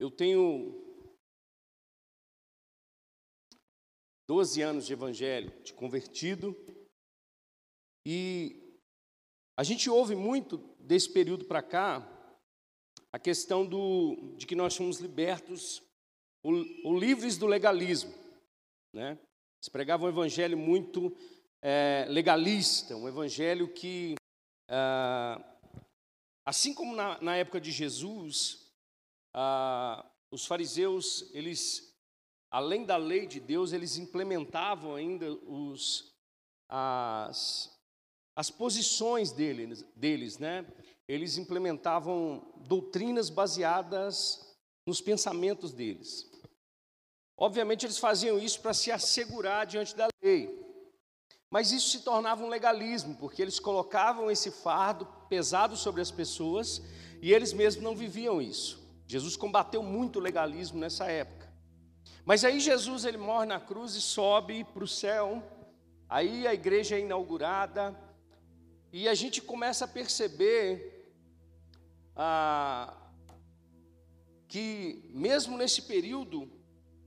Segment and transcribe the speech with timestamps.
[0.00, 0.82] Eu tenho
[4.26, 6.56] 12 anos de evangelho, de convertido,
[8.06, 8.78] e
[9.58, 12.16] a gente ouve muito desse período para cá
[13.12, 15.82] a questão do, de que nós somos libertos
[16.42, 18.14] ou, livres do legalismo.
[18.94, 19.18] Né?
[19.62, 21.14] Se pregava um evangelho muito
[21.62, 24.14] é, legalista, um evangelho que,
[24.70, 25.38] ah,
[26.46, 28.69] assim como na, na, época de Jesus,
[29.34, 31.94] ah, os fariseus, eles,
[32.50, 36.14] além da lei de Deus, eles implementavam ainda os,
[36.68, 37.70] as,
[38.36, 40.66] as posições deles, deles, né?
[41.08, 46.30] Eles implementavam doutrinas baseadas nos pensamentos deles.
[47.36, 50.60] Obviamente, eles faziam isso para se assegurar diante da lei.
[51.50, 56.80] Mas isso se tornava um legalismo, porque eles colocavam esse fardo pesado sobre as pessoas
[57.20, 58.79] e eles mesmos não viviam isso.
[59.10, 61.52] Jesus combateu muito o legalismo nessa época.
[62.24, 65.42] Mas aí Jesus ele morre na cruz e sobe para o céu.
[66.08, 67.98] Aí a igreja é inaugurada
[68.92, 71.12] e a gente começa a perceber
[72.14, 72.96] ah,
[74.46, 76.48] que mesmo nesse período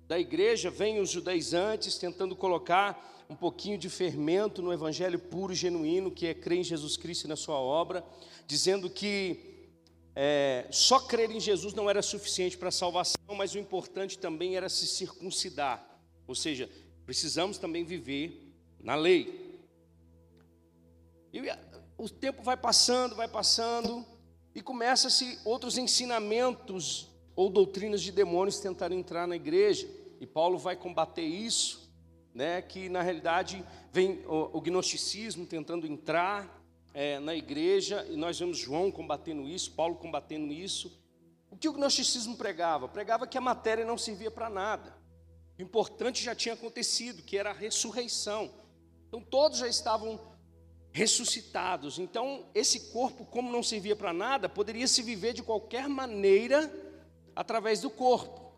[0.06, 5.56] da igreja, vêm os judaizantes tentando colocar um pouquinho de fermento no evangelho puro e
[5.56, 8.06] genuíno, que é crer em Jesus Cristo e na sua obra,
[8.46, 9.53] dizendo que
[10.16, 14.56] é, só crer em Jesus não era suficiente para a salvação, mas o importante também
[14.56, 15.84] era se circuncidar,
[16.28, 16.70] ou seja,
[17.06, 19.62] precisamos também viver na lei.
[21.32, 21.42] E
[21.98, 24.06] o tempo vai passando, vai passando,
[24.54, 29.90] e começa-se outros ensinamentos ou doutrinas de demônios tentarem entrar na igreja.
[30.20, 31.92] E Paulo vai combater isso,
[32.34, 36.63] né, que na realidade vem o, o gnosticismo tentando entrar
[36.94, 41.02] é, na igreja, e nós vemos João combatendo isso, Paulo combatendo isso.
[41.50, 42.88] O que o gnosticismo pregava?
[42.88, 44.96] Pregava que a matéria não servia para nada.
[45.58, 48.52] O importante já tinha acontecido, que era a ressurreição.
[49.08, 50.20] Então todos já estavam
[50.92, 51.98] ressuscitados.
[51.98, 56.72] Então, esse corpo, como não servia para nada, poderia se viver de qualquer maneira
[57.36, 58.54] através do corpo.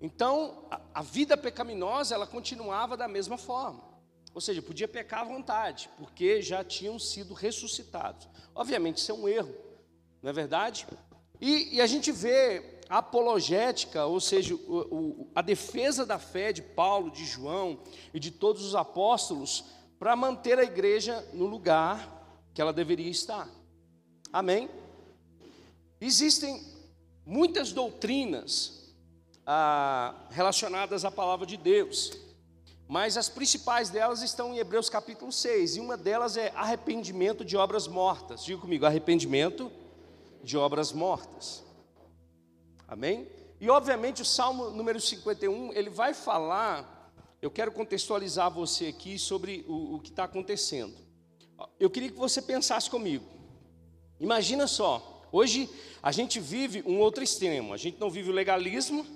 [0.00, 3.82] Então, a, a, vida pecaminosa, ela continuava da mesma forma.
[4.34, 8.28] Ou seja, podia pecar à vontade, porque já tinham sido ressuscitados.
[8.54, 9.54] Obviamente, isso é um erro,
[10.22, 10.86] não é verdade?
[11.40, 16.52] E, e a gente vê a apologética, ou seja, o, o, a defesa da fé
[16.52, 17.80] de Paulo, de João
[18.12, 19.64] e de todos os apóstolos,
[19.98, 22.20] para manter a igreja no lugar
[22.52, 23.48] que ela deveria estar.
[24.32, 24.68] Amém?
[26.00, 26.64] Existem
[27.26, 28.94] muitas doutrinas
[29.46, 32.12] ah, relacionadas à palavra de Deus,
[32.90, 37.56] mas as principais delas estão em Hebreus capítulo 6, e uma delas é arrependimento de
[37.56, 38.42] obras mortas.
[38.44, 39.70] Diga comigo, arrependimento
[40.42, 41.62] de obras mortas.
[42.88, 43.28] Amém?
[43.60, 49.64] E obviamente o Salmo número 51, ele vai falar eu quero contextualizar você aqui sobre
[49.68, 50.92] o, o que está acontecendo.
[51.78, 53.24] Eu queria que você pensasse comigo.
[54.18, 55.70] Imagina só, hoje
[56.02, 57.72] a gente vive um outro extremo.
[57.72, 59.06] A gente não vive o legalismo,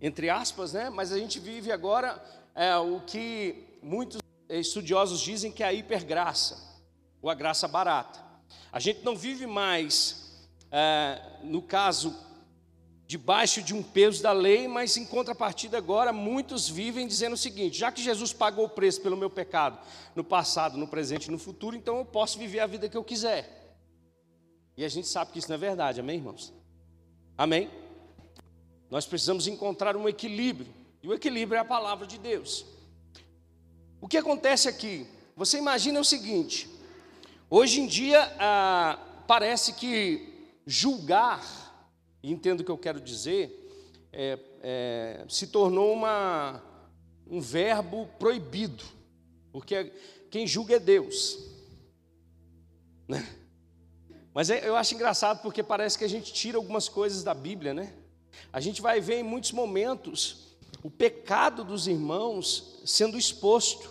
[0.00, 0.90] entre aspas, né?
[0.90, 2.20] Mas a gente vive agora
[2.58, 6.58] é, o que muitos estudiosos dizem que é a hipergraça,
[7.22, 8.18] ou a graça barata.
[8.72, 12.16] A gente não vive mais, é, no caso
[13.06, 17.78] debaixo de um peso da lei, mas em contrapartida agora muitos vivem dizendo o seguinte:
[17.78, 19.78] já que Jesus pagou o preço pelo meu pecado
[20.16, 23.04] no passado, no presente e no futuro, então eu posso viver a vida que eu
[23.04, 23.76] quiser.
[24.76, 26.52] E a gente sabe que isso não é verdade, amém, irmãos?
[27.36, 27.70] Amém?
[28.90, 30.72] Nós precisamos encontrar um equilíbrio,
[31.02, 32.66] e o equilíbrio é a palavra de Deus.
[34.00, 35.06] O que acontece aqui?
[35.36, 36.68] Você imagina o seguinte:
[37.48, 41.68] hoje em dia ah, parece que julgar
[42.22, 46.62] entendo o que eu quero dizer, é, é, se tornou uma,
[47.26, 48.84] um verbo proibido,
[49.52, 49.92] porque
[50.30, 51.38] quem julga é Deus.
[53.08, 53.26] Né?
[54.34, 57.72] Mas é, eu acho engraçado porque parece que a gente tira algumas coisas da Bíblia,
[57.72, 57.94] né?
[58.52, 60.47] A gente vai ver em muitos momentos
[60.82, 63.90] o pecado dos irmãos sendo exposto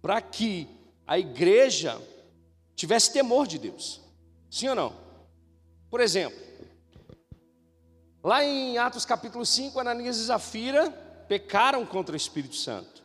[0.00, 0.68] para que
[1.06, 2.00] a igreja
[2.74, 4.00] tivesse temor de Deus.
[4.50, 4.92] Sim ou não?
[5.90, 6.38] Por exemplo,
[8.24, 10.90] Lá em Atos capítulo 5, Ananias e Zafira
[11.26, 13.02] pecaram contra o Espírito Santo.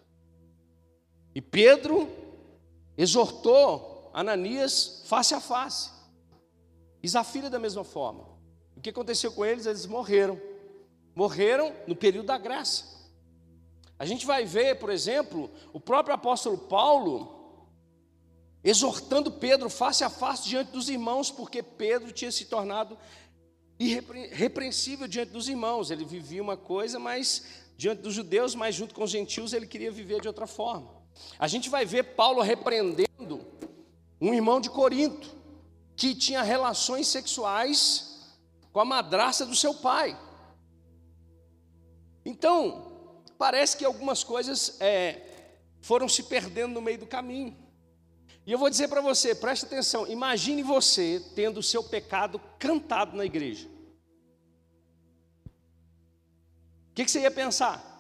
[1.34, 2.08] E Pedro
[2.96, 5.90] exortou Ananias face a face.
[7.02, 8.26] E Zafira da mesma forma.
[8.76, 9.66] O que aconteceu com eles?
[9.66, 10.40] Eles morreram.
[11.16, 12.97] Morreram no período da graça.
[14.00, 17.36] A gente vai ver, por exemplo, o próprio apóstolo Paulo
[18.64, 22.98] exortando Pedro face a face diante dos irmãos, porque Pedro tinha se tornado
[23.80, 25.90] irrepreensível diante dos irmãos.
[25.90, 29.92] Ele vivia uma coisa, mas diante dos judeus, mas junto com os gentios ele queria
[29.92, 30.92] viver de outra forma.
[31.40, 33.46] A gente vai ver Paulo repreendendo
[34.20, 35.36] um irmão de Corinto
[35.96, 38.36] que tinha relações sexuais
[38.72, 40.20] com a madraça do seu pai.
[42.24, 42.87] Então,
[43.38, 45.22] parece que algumas coisas é,
[45.82, 47.56] foram se perdendo no meio do caminho.
[48.46, 53.16] E eu vou dizer para você, preste atenção, imagine você tendo o seu pecado cantado
[53.16, 53.68] na igreja.
[56.90, 57.98] O que, que você ia pensar?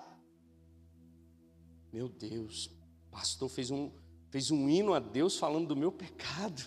[1.91, 2.69] Meu Deus,
[3.11, 3.91] pastor fez um,
[4.29, 6.63] fez um hino a Deus falando do meu pecado.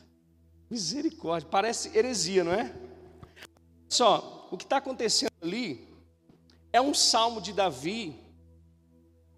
[0.69, 2.75] Misericórdia, parece heresia, não é?
[3.88, 5.88] Só, o que está acontecendo ali
[6.72, 8.30] é um salmo de Davi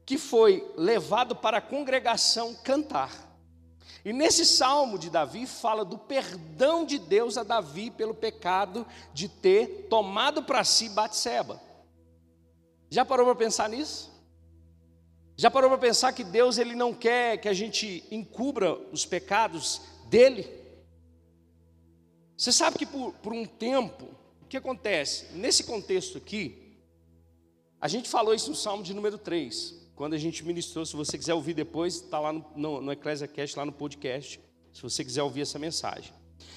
[0.04, 3.32] que foi levado para a congregação cantar.
[4.04, 9.28] E nesse salmo de Davi fala do perdão de Deus a Davi pelo pecado de
[9.28, 11.60] ter tomado para si Batseba.
[12.90, 14.10] Já parou para pensar nisso?
[15.36, 19.80] Já parou para pensar que Deus ele não quer que a gente encubra os pecados
[20.06, 20.50] dele?
[22.36, 24.06] Você sabe que por, por um tempo,
[24.42, 25.32] o que acontece?
[25.32, 26.76] Nesse contexto aqui,
[27.80, 31.16] a gente falou isso no Salmo de número 3 quando a gente ministrou, se você
[31.16, 32.92] quiser ouvir depois, está lá no, no, no
[33.56, 34.40] lá no podcast,
[34.72, 36.12] se você quiser ouvir essa mensagem.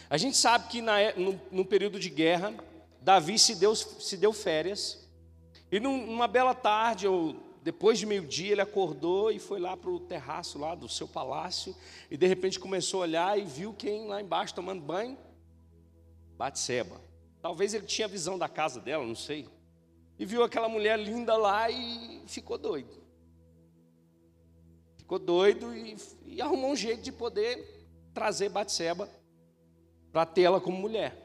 [0.10, 2.56] A gente sabe que na, é, no, no período de guerra,
[3.00, 5.08] Davi se deu, se deu férias,
[5.72, 10.00] e numa bela tarde, ou depois de meio-dia, ele acordou e foi lá para o
[10.00, 11.76] terraço lá do seu palácio,
[12.10, 15.16] e de repente começou a olhar e viu quem lá embaixo tomando banho?
[16.36, 17.00] Batseba.
[17.44, 19.48] Talvez ele tinha visão da casa dela, não sei.
[20.18, 23.05] E viu aquela mulher linda lá e ficou doido
[25.06, 29.08] ficou doido e, e arrumou um jeito de poder trazer Batseba
[30.12, 31.16] para tê-la como mulher.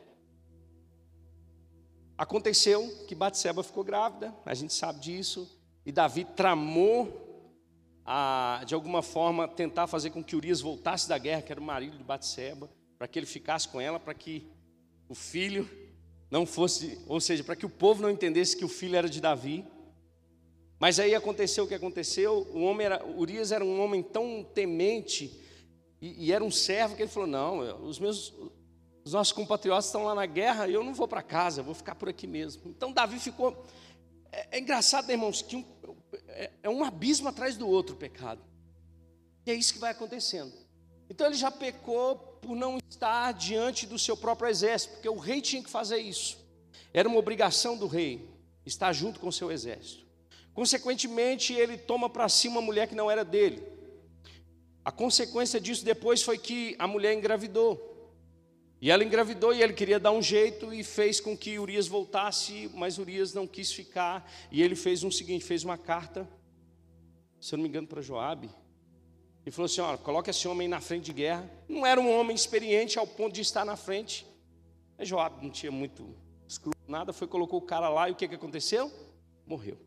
[2.17, 7.56] Aconteceu que Batseba ficou grávida, a gente sabe disso, e Davi tramou
[8.05, 11.65] a, de alguma forma tentar fazer com que Urias voltasse da guerra, que era o
[11.65, 14.47] marido de Batseba, para que ele ficasse com ela, para que
[15.09, 15.67] o filho
[16.31, 19.23] não fosse, ou seja, para que o povo não entendesse que o filho era de
[19.23, 19.65] Davi.
[20.81, 22.49] Mas aí aconteceu o que aconteceu.
[22.55, 25.38] O homem era, Urias era um homem tão temente
[26.00, 28.32] e, e era um servo que ele falou: não, os meus,
[29.05, 31.75] os nossos compatriotas estão lá na guerra e eu não vou para casa, eu vou
[31.75, 32.62] ficar por aqui mesmo.
[32.71, 33.62] Então Davi ficou.
[34.32, 35.65] É, é engraçado, né, irmãos, que um,
[36.29, 38.41] é, é um abismo atrás do outro o pecado.
[39.44, 40.53] E é isso que vai acontecendo.
[41.11, 45.43] Então ele já pecou por não estar diante do seu próprio exército, porque o rei
[45.43, 46.38] tinha que fazer isso.
[46.94, 48.31] Era uma obrigação do rei
[48.65, 50.10] estar junto com o seu exército.
[50.55, 53.62] Consequentemente, ele toma para si uma mulher que não era dele.
[54.85, 57.88] A consequência disso depois foi que a mulher engravidou.
[58.81, 62.70] E ela engravidou e ele queria dar um jeito e fez com que Urias voltasse,
[62.75, 64.31] mas Urias não quis ficar.
[64.50, 66.26] E ele fez um seguinte, fez uma carta,
[67.38, 68.49] se eu não me engano, para Joabe.
[69.44, 71.50] E falou assim: olha, coloca esse homem na frente de guerra.
[71.69, 74.26] Não era um homem experiente ao ponto de estar na frente.
[74.97, 76.17] Mas Joabe não tinha muito
[76.49, 78.91] escrúpulo, nada, foi, colocou o cara lá e o que, que aconteceu?
[79.47, 79.79] Morreu.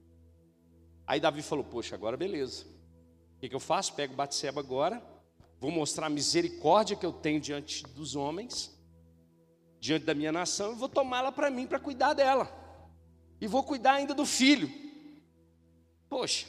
[1.05, 2.65] Aí Davi falou: Poxa, agora beleza.
[3.37, 3.93] O que, que eu faço?
[3.93, 5.03] Pego Batseba agora,
[5.59, 8.73] vou mostrar a misericórdia que eu tenho diante dos homens,
[9.79, 12.49] diante da minha nação, e vou tomá-la para mim para cuidar dela.
[13.41, 14.71] E vou cuidar ainda do filho.
[16.09, 16.47] Poxa,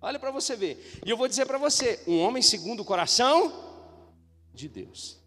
[0.00, 1.00] olha para você ver.
[1.04, 3.52] E eu vou dizer para você: um homem segundo o coração
[4.54, 5.18] de Deus.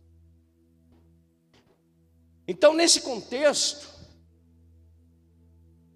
[2.48, 3.88] Então, nesse contexto,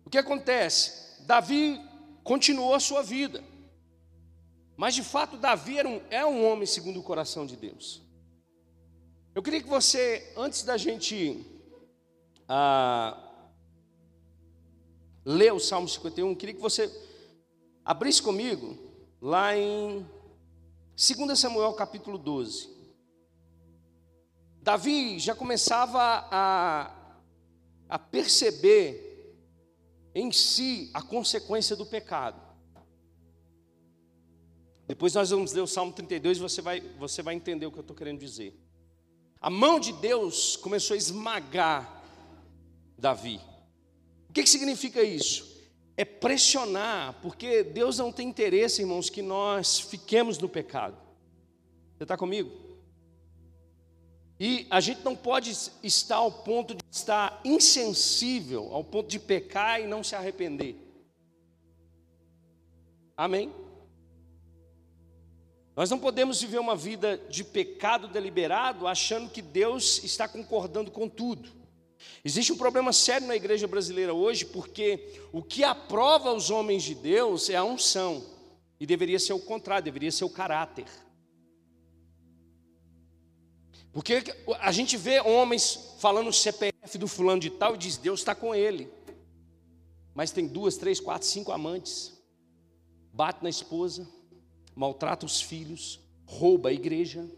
[0.06, 1.24] o que acontece?
[1.26, 1.82] Davi
[2.24, 3.44] continuou a sua vida.
[4.76, 8.02] Mas de fato, Davi um, é um homem segundo o coração de Deus.
[9.36, 11.46] Eu queria que você, antes da gente
[12.48, 13.18] ah,
[15.26, 16.92] ler o Salmo 51, queria que você
[17.84, 18.78] abrisse comigo
[19.22, 20.06] lá em
[20.96, 22.72] 2 Samuel capítulo 12.
[24.62, 26.00] Davi já começava
[26.32, 26.92] a,
[27.90, 29.13] a perceber
[30.14, 32.42] em si a consequência do pecado.
[34.88, 37.80] Depois nós vamos ler o Salmo 32 e você vai, você vai entender o que
[37.80, 38.60] eu estou querendo dizer.
[39.40, 42.04] A mão de Deus começou a esmagar
[42.98, 43.40] Davi.
[44.30, 45.62] O que, que significa isso?
[45.96, 50.98] É pressionar, porque Deus não tem interesse, irmãos, que nós fiquemos no pecado.
[51.98, 52.73] Você está comigo?
[54.46, 59.80] E a gente não pode estar ao ponto de estar insensível, ao ponto de pecar
[59.80, 60.76] e não se arrepender.
[63.16, 63.54] Amém?
[65.74, 71.08] Nós não podemos viver uma vida de pecado deliberado achando que Deus está concordando com
[71.08, 71.50] tudo.
[72.22, 76.96] Existe um problema sério na igreja brasileira hoje, porque o que aprova os homens de
[76.96, 78.22] Deus é a unção,
[78.78, 80.88] e deveria ser o contrário, deveria ser o caráter.
[83.94, 84.24] Porque
[84.60, 88.34] a gente vê homens falando o CPF do fulano de tal e diz: Deus está
[88.34, 88.92] com ele.
[90.16, 92.12] Mas tem duas, três, quatro, cinco amantes,
[93.14, 94.08] bate na esposa,
[94.76, 97.30] maltrata os filhos, rouba a igreja.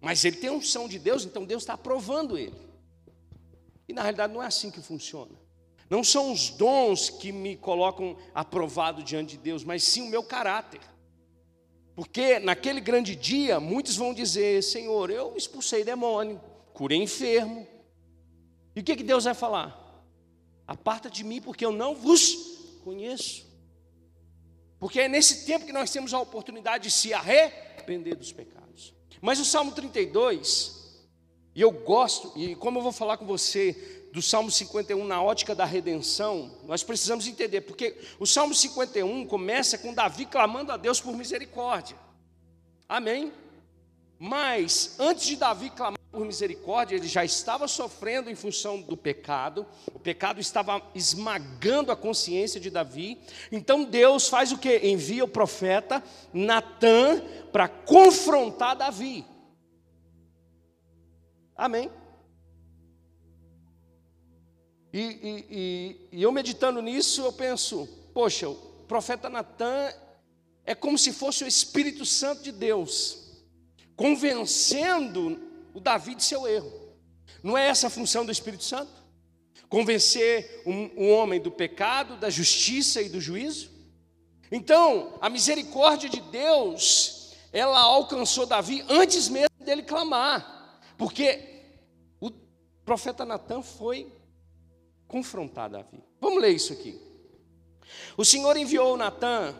[0.00, 2.54] Mas ele tem unção de Deus, então Deus está aprovando ele.
[3.88, 5.32] E na realidade não é assim que funciona.
[5.88, 10.22] Não são os dons que me colocam aprovado diante de Deus, mas sim o meu
[10.22, 10.80] caráter.
[11.94, 16.40] Porque naquele grande dia, muitos vão dizer: Senhor, eu expulsei demônio,
[16.72, 17.66] curei enfermo.
[18.74, 19.80] E o que, que Deus vai falar?
[20.66, 23.46] Aparta de mim, porque eu não vos conheço.
[24.80, 28.94] Porque é nesse tempo que nós temos a oportunidade de se arrepender dos pecados.
[29.20, 31.06] Mas o Salmo 32,
[31.54, 35.56] e eu gosto, e como eu vou falar com você do Salmo 51 na ótica
[35.56, 41.00] da redenção, nós precisamos entender, porque o Salmo 51 começa com Davi clamando a Deus
[41.00, 41.96] por misericórdia.
[42.88, 43.32] Amém?
[44.16, 49.66] Mas antes de Davi clamar por misericórdia, ele já estava sofrendo em função do pecado,
[49.92, 53.18] o pecado estava esmagando a consciência de Davi.
[53.50, 54.78] Então Deus faz o que?
[54.86, 56.00] Envia o profeta
[56.32, 59.26] Natã para confrontar Davi.
[61.56, 61.90] Amém?
[64.94, 68.54] E, e, e, e eu meditando nisso, eu penso, poxa, o
[68.86, 69.92] profeta Natan
[70.64, 73.42] é como se fosse o Espírito Santo de Deus,
[73.96, 75.42] convencendo
[75.74, 76.72] o Davi de seu erro.
[77.42, 78.92] Não é essa a função do Espírito Santo?
[79.68, 83.72] Convencer um, um homem do pecado, da justiça e do juízo?
[84.48, 91.64] Então, a misericórdia de Deus, ela alcançou Davi antes mesmo dele clamar, porque
[92.20, 92.30] o
[92.84, 94.22] profeta Natan foi
[95.06, 96.02] confrontar Davi.
[96.20, 97.00] Vamos ler isso aqui.
[98.16, 99.54] O Senhor enviou Natan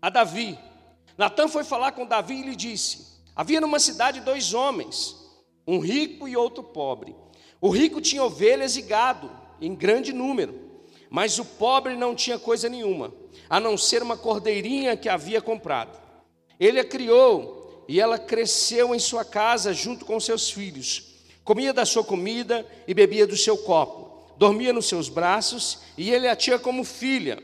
[0.00, 0.58] a Davi.
[1.16, 5.16] Natan foi falar com Davi e lhe disse: Havia numa cidade dois homens,
[5.66, 7.14] um rico e outro pobre.
[7.60, 10.58] O rico tinha ovelhas e gado em grande número,
[11.10, 13.12] mas o pobre não tinha coisa nenhuma,
[13.48, 16.00] a não ser uma cordeirinha que havia comprado.
[16.58, 21.09] Ele a criou e ela cresceu em sua casa junto com seus filhos
[21.44, 26.28] comia da sua comida e bebia do seu copo, dormia nos seus braços e ele
[26.28, 27.42] a tinha como filha.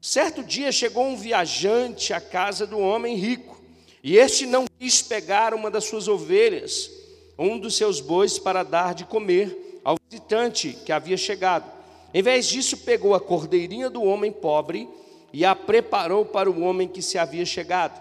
[0.00, 3.60] Certo dia chegou um viajante à casa do homem rico,
[4.02, 6.90] e este não quis pegar uma das suas ovelhas,
[7.38, 11.70] um dos seus bois, para dar de comer ao visitante que havia chegado.
[12.14, 14.88] Em vez disso, pegou a cordeirinha do homem pobre
[15.32, 18.00] e a preparou para o homem que se havia chegado.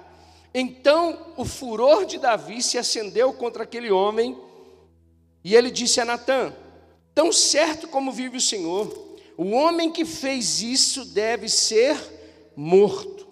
[0.53, 4.35] Então o furor de Davi se acendeu contra aquele homem
[5.43, 6.53] e ele disse a Natã:
[7.13, 11.97] Tão certo como vive o Senhor, o homem que fez isso deve ser
[12.55, 13.27] morto,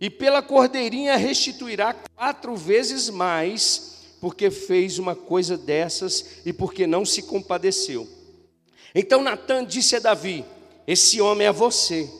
[0.00, 7.04] e pela cordeirinha restituirá quatro vezes mais, porque fez uma coisa dessas e porque não
[7.04, 8.08] se compadeceu.
[8.94, 10.44] Então Natã disse a Davi:
[10.86, 12.10] Esse homem é você.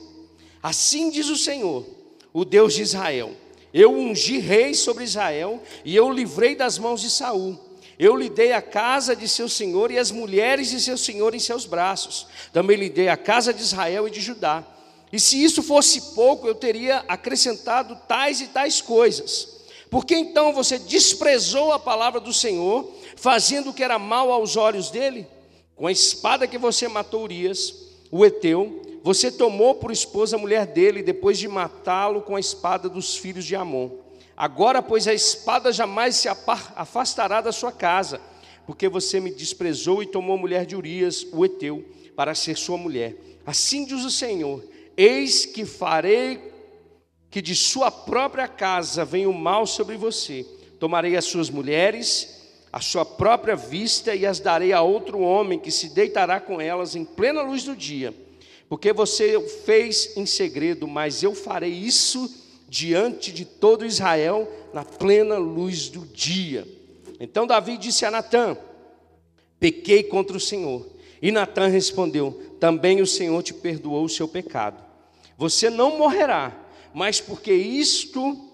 [0.61, 1.85] Assim diz o Senhor,
[2.33, 3.31] o Deus de Israel:
[3.73, 7.68] Eu ungi rei sobre Israel e eu livrei das mãos de Saul.
[7.99, 11.39] Eu lhe dei a casa de seu senhor e as mulheres de seu senhor em
[11.39, 12.27] seus braços.
[12.53, 14.65] Também lhe dei a casa de Israel e de Judá.
[15.11, 19.59] E se isso fosse pouco, eu teria acrescentado tais e tais coisas.
[19.89, 24.55] Por que então você desprezou a palavra do Senhor, fazendo o que era mal aos
[24.55, 25.27] olhos dele?
[25.75, 27.73] Com a espada que você matou Urias,
[28.09, 32.87] o Eteu, você tomou por esposa a mulher dele, depois de matá-lo com a espada
[32.87, 33.89] dos filhos de Amon.
[34.39, 38.21] Agora, pois, a espada jamais se afastará da sua casa,
[38.65, 41.83] porque você me desprezou e tomou a mulher de Urias, o Eteu,
[42.15, 43.17] para ser sua mulher.
[43.45, 44.63] Assim diz o Senhor:
[44.95, 46.53] Eis que farei
[47.29, 50.45] que de sua própria casa venha o mal sobre você.
[50.79, 55.69] Tomarei as suas mulheres, a sua própria vista, e as darei a outro homem que
[55.69, 58.13] se deitará com elas em plena luz do dia.
[58.69, 62.38] Porque você fez em segredo, mas eu farei isso
[62.69, 66.67] diante de todo Israel na plena luz do dia.
[67.19, 68.55] Então Davi disse a Natã:
[69.59, 70.87] Pequei contra o Senhor.
[71.21, 74.83] E Natã respondeu: Também o Senhor te perdoou o seu pecado.
[75.37, 76.55] Você não morrerá,
[76.93, 78.45] mas porque isto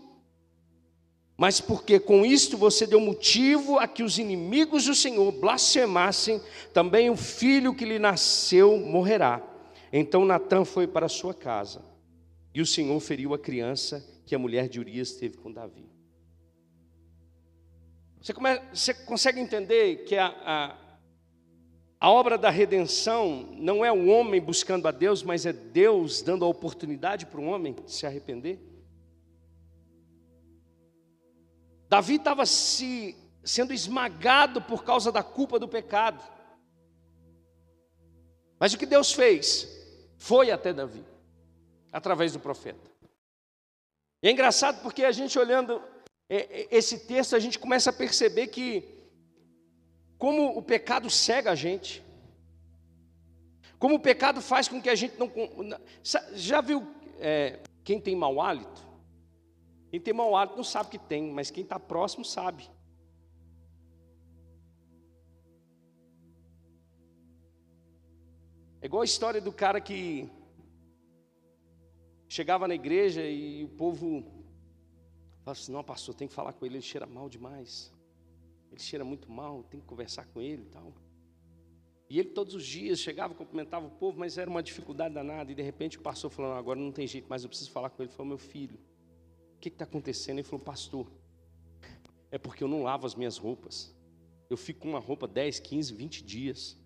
[1.37, 6.41] mas porque com isto você deu motivo a que os inimigos do Senhor blasfemassem,
[6.73, 9.41] também o filho que lhe nasceu morrerá.
[9.91, 11.81] Então Natã foi para sua casa.
[12.55, 15.91] E o Senhor feriu a criança que a mulher de Urias teve com Davi.
[18.21, 20.97] Você, come, você consegue entender que a, a,
[21.99, 26.45] a obra da redenção não é o homem buscando a Deus, mas é Deus dando
[26.45, 28.57] a oportunidade para o homem se arrepender?
[31.89, 36.23] Davi estava se sendo esmagado por causa da culpa do pecado.
[38.57, 39.67] Mas o que Deus fez?
[40.17, 41.03] Foi até Davi,
[41.95, 42.91] através do profeta.
[44.21, 45.81] É engraçado porque a gente olhando
[46.29, 48.83] é, é, esse texto, a gente começa a perceber que,
[50.17, 52.03] como o pecado cega a gente,
[53.79, 55.31] como o pecado faz com que a gente não.
[56.33, 56.85] Já viu
[57.17, 58.85] é, quem tem mau hálito?
[59.89, 62.69] Quem tem mau hálito não sabe que tem, mas quem está próximo sabe.
[68.81, 70.29] É igual a história do cara que
[72.35, 74.25] chegava na igreja e o povo
[75.39, 77.93] falava assim: não, pastor, tem que falar com ele, ele cheira mal demais.
[78.71, 80.93] Ele cheira muito mal, tem que conversar com ele e tal.
[82.09, 85.49] E ele todos os dias chegava, cumprimentava o povo, mas era uma dificuldade danada.
[85.51, 88.03] E de repente o pastor falou: agora não tem jeito, mas eu preciso falar com
[88.03, 88.09] ele.
[88.09, 88.77] Ele falou: meu filho,
[89.55, 90.39] o que está acontecendo?
[90.39, 91.09] Ele falou: pastor,
[92.31, 93.95] é porque eu não lavo as minhas roupas.
[94.49, 96.77] Eu fico com uma roupa 10, 15, 20 dias.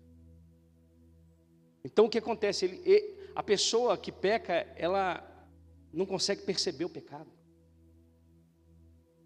[1.84, 2.66] Então o que acontece?
[2.66, 5.29] Ele, a pessoa que peca, ela
[5.92, 7.30] não consegue perceber o pecado.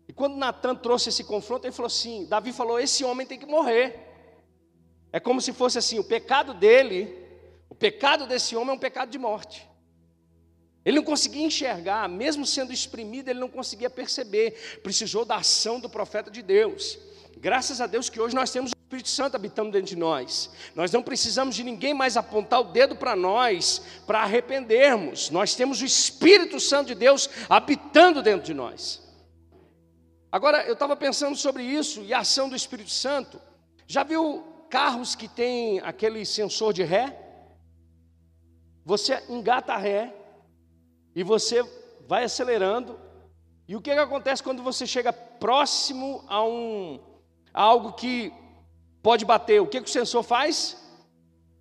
[0.09, 3.47] E quando Natan trouxe esse confronto, ele falou assim: Davi falou: esse homem tem que
[3.47, 3.99] morrer.
[5.13, 7.17] É como se fosse assim: o pecado dele,
[7.69, 9.69] o pecado desse homem é um pecado de morte.
[10.85, 14.81] Ele não conseguia enxergar, mesmo sendo exprimido, ele não conseguia perceber.
[14.83, 16.99] Precisou da ação do profeta de Deus.
[17.39, 20.51] Graças a Deus que hoje nós temos Espírito Santo habitando dentro de nós.
[20.75, 25.31] Nós não precisamos de ninguém mais apontar o dedo para nós para arrependermos.
[25.31, 29.03] Nós temos o Espírito Santo de Deus habitando dentro de nós.
[30.31, 33.41] Agora, eu estava pensando sobre isso e a ação do Espírito Santo.
[33.87, 37.21] Já viu carros que tem aquele sensor de ré?
[38.85, 40.15] Você engata a ré
[41.15, 41.63] e você
[42.07, 43.01] vai acelerando.
[43.67, 47.01] E o que, que acontece quando você chega próximo a um
[47.53, 48.33] a algo que
[49.05, 50.79] pode bater, o que, que o sensor faz?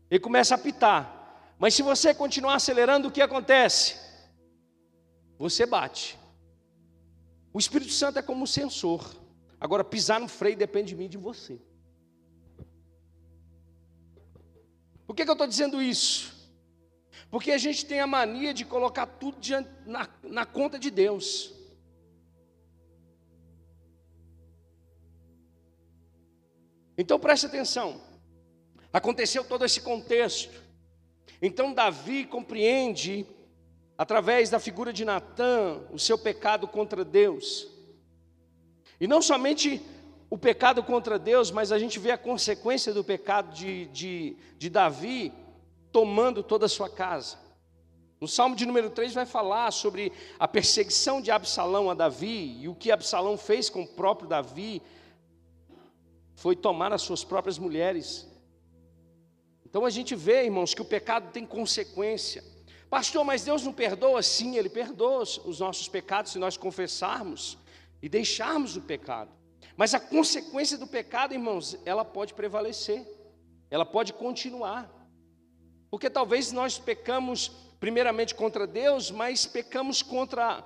[0.10, 1.02] Ele começa a apitar.
[1.60, 4.00] Mas se você continuar acelerando, o que acontece?
[5.38, 6.18] Você bate.
[7.52, 9.14] O Espírito Santo é como um sensor.
[9.60, 11.62] Agora, pisar no freio depende de mim e de você.
[15.06, 16.34] Por que, que eu estou dizendo isso?
[17.30, 21.54] Porque a gente tem a mania de colocar tudo diante, na, na conta de Deus.
[26.98, 28.02] Então preste atenção.
[28.92, 30.62] Aconteceu todo esse contexto.
[31.42, 33.26] Então Davi compreende,
[33.98, 37.68] através da figura de Natã, o seu pecado contra Deus.
[39.00, 39.82] E não somente
[40.30, 44.70] o pecado contra Deus, mas a gente vê a consequência do pecado de, de, de
[44.70, 45.34] Davi
[45.92, 47.38] tomando toda a sua casa.
[48.20, 52.70] No Salmo de número 3 vai falar sobre a perseguição de Absalão a Davi e
[52.70, 54.82] o que Absalão fez com o próprio Davi
[56.36, 58.28] foi tomar as suas próprias mulheres.
[59.66, 62.44] Então a gente vê, irmãos, que o pecado tem consequência.
[62.90, 64.22] Pastor, mas Deus não perdoa?
[64.22, 67.58] Sim, Ele perdoa os nossos pecados se nós confessarmos
[68.02, 69.32] e deixarmos o pecado.
[69.76, 73.04] Mas a consequência do pecado, irmãos, ela pode prevalecer,
[73.72, 74.90] ela pode continuar.
[75.90, 80.64] Porque talvez nós pecamos primeiramente contra Deus, mas pecamos contra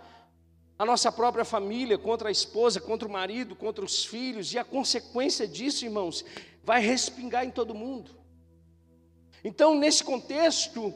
[0.78, 4.63] a nossa própria família, contra a esposa, contra o marido, contra os filhos, e a
[4.63, 6.24] consequência disso, irmãos,
[6.63, 8.12] vai respingar em todo mundo.
[9.44, 10.94] Então, nesse contexto,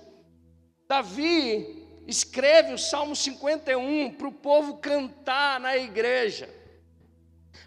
[0.88, 6.50] Davi escreve o Salmo 51 para o povo cantar na igreja.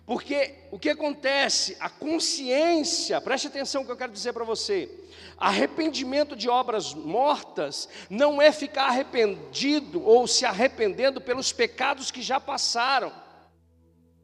[0.07, 1.77] Porque o que acontece?
[1.81, 4.91] A consciência, preste atenção no que eu quero dizer para você.
[5.37, 12.39] Arrependimento de obras mortas não é ficar arrependido ou se arrependendo pelos pecados que já
[12.39, 13.13] passaram,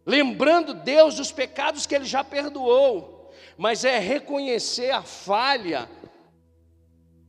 [0.05, 5.89] lembrando Deus dos pecados que Ele já perdoou, mas é reconhecer a falha,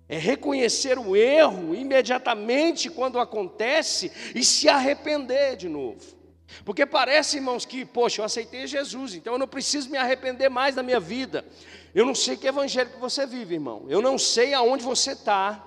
[0.10, 6.21] é reconhecer o erro imediatamente quando acontece e se arrepender de novo.
[6.64, 10.76] Porque parece, irmãos, que, poxa, eu aceitei Jesus, então eu não preciso me arrepender mais
[10.76, 11.46] da minha vida.
[11.94, 13.86] Eu não sei que evangelho que você vive, irmão.
[13.90, 15.64] Eu não sei aonde você está.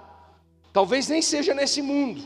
[0.72, 2.22] Talvez nem seja nesse mundo.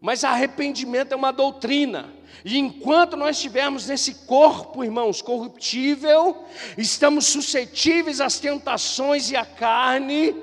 [0.00, 2.12] Mas arrependimento é uma doutrina.
[2.44, 6.44] E enquanto nós estivermos nesse corpo, irmãos, corruptível,
[6.76, 10.34] estamos suscetíveis às tentações e à carne.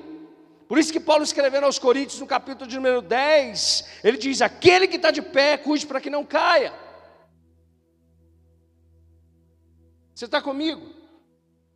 [0.67, 4.87] Por isso que Paulo escrevendo aos Coríntios, no capítulo de número 10, ele diz: Aquele
[4.87, 6.73] que está de pé, cuide para que não caia.
[10.17, 10.81] Você está comigo?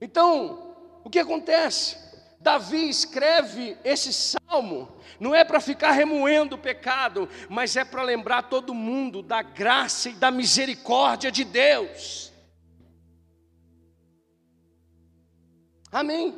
[0.01, 1.95] Então, o que acontece?
[2.39, 8.49] Davi escreve esse salmo, não é para ficar remoendo o pecado, mas é para lembrar
[8.49, 12.33] todo mundo da graça e da misericórdia de Deus.
[15.91, 16.35] Amém?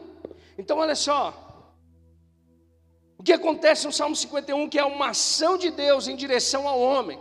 [0.57, 1.73] Então, olha só.
[3.17, 6.81] O que acontece no Salmo 51, que é uma ação de Deus em direção ao
[6.81, 7.17] homem.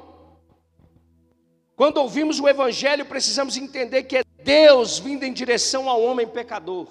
[1.77, 6.89] Quando ouvimos o Evangelho, precisamos entender que é Deus vindo em direção ao homem pecador,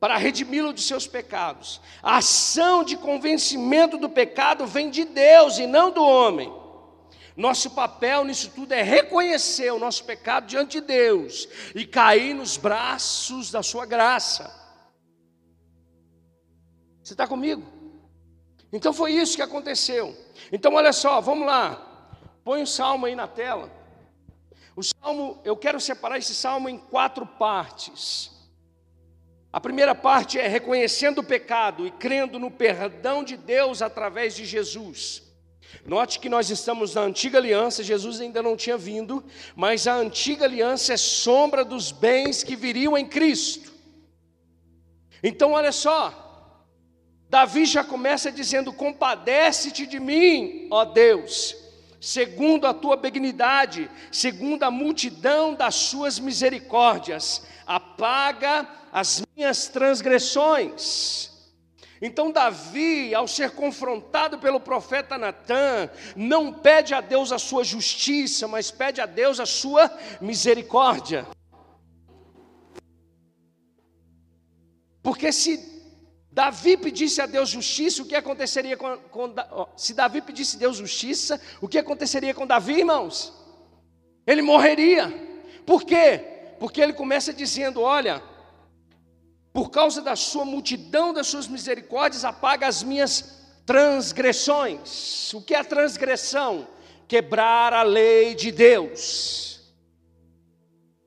[0.00, 1.80] para redimi-lo de seus pecados.
[2.02, 6.52] A ação de convencimento do pecado vem de Deus e não do homem.
[7.36, 12.56] Nosso papel nisso tudo é reconhecer o nosso pecado diante de Deus e cair nos
[12.56, 14.52] braços da Sua graça.
[17.02, 17.62] Você está comigo?
[18.72, 20.16] Então foi isso que aconteceu.
[20.52, 21.84] Então olha só, vamos lá.
[22.44, 23.77] Põe o salmo aí na tela.
[24.78, 28.30] O salmo, eu quero separar esse salmo em quatro partes.
[29.52, 34.44] A primeira parte é reconhecendo o pecado e crendo no perdão de Deus através de
[34.44, 35.24] Jesus.
[35.84, 39.24] Note que nós estamos na antiga aliança, Jesus ainda não tinha vindo,
[39.56, 43.72] mas a antiga aliança é sombra dos bens que viriam em Cristo.
[45.24, 46.62] Então, olha só,
[47.28, 51.67] Davi já começa dizendo: Compadece-te de mim, ó Deus,
[52.00, 61.28] segundo a tua benignidade, segundo a multidão das suas misericórdias, apaga as minhas transgressões.
[62.00, 68.46] Então, Davi, ao ser confrontado pelo profeta Natã, não pede a Deus a sua justiça,
[68.46, 71.26] mas pede a Deus a sua misericórdia.
[75.02, 75.77] Porque se
[76.38, 79.34] Davi pedisse a Deus justiça, o que aconteceria com, com
[79.76, 83.32] se Davi pedisse a Deus justiça, o que aconteceria com Davi, irmãos?
[84.24, 85.12] Ele morreria.
[85.66, 86.54] Por quê?
[86.60, 88.22] Porque ele começa dizendo: Olha,
[89.52, 95.34] por causa da sua multidão, das suas misericórdias, apaga as minhas transgressões.
[95.34, 96.68] O que é transgressão?
[97.08, 99.74] Quebrar a lei de Deus.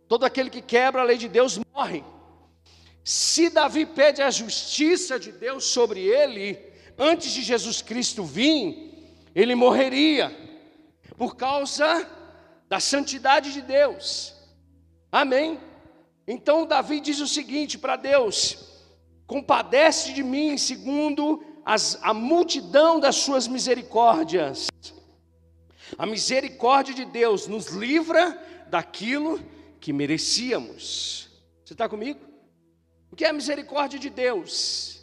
[0.09, 2.03] Todo aquele que quebra a lei de Deus morre.
[3.03, 6.59] Se Davi pede a justiça de Deus sobre ele,
[6.97, 8.91] antes de Jesus Cristo vir,
[9.33, 10.35] ele morreria,
[11.17, 12.07] por causa
[12.69, 14.35] da santidade de Deus.
[15.11, 15.59] Amém?
[16.27, 18.83] Então Davi diz o seguinte para Deus:
[19.25, 24.67] compadece de mim segundo as, a multidão das suas misericórdias.
[25.97, 29.41] A misericórdia de Deus nos livra daquilo
[29.79, 31.29] que merecíamos.
[31.65, 32.30] Você está comigo?
[33.11, 35.01] O que é a misericórdia de Deus?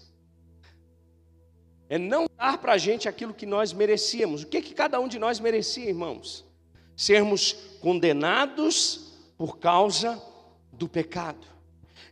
[1.90, 4.42] É não dar para a gente aquilo que nós merecíamos.
[4.42, 6.44] O que, que cada um de nós merecia, irmãos?
[6.96, 10.22] Sermos condenados por causa
[10.72, 11.46] do pecado.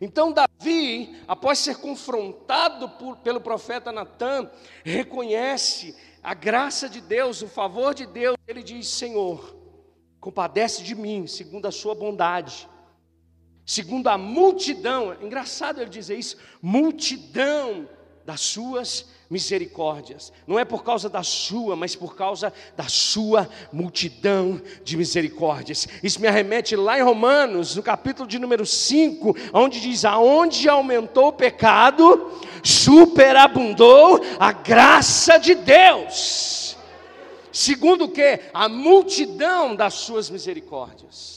[0.01, 4.51] Então, Davi, após ser confrontado por, pelo profeta Natan,
[4.85, 8.37] reconhece a graça de Deus, o favor de Deus.
[8.47, 9.57] Ele diz: Senhor,
[10.21, 12.69] compadece de mim, segundo a sua bondade
[13.67, 17.89] segundo a multidão, é engraçado ele dizer isso, multidão
[18.25, 20.33] das suas misericórdias.
[20.47, 25.87] Não é por causa da sua, mas por causa da sua multidão de misericórdias.
[26.03, 31.29] Isso me arremete lá em Romanos, no capítulo de número 5, onde diz: Aonde aumentou
[31.29, 36.77] o pecado, superabundou a graça de Deus.
[37.53, 38.41] Segundo o que?
[38.53, 41.36] A multidão das suas misericórdias.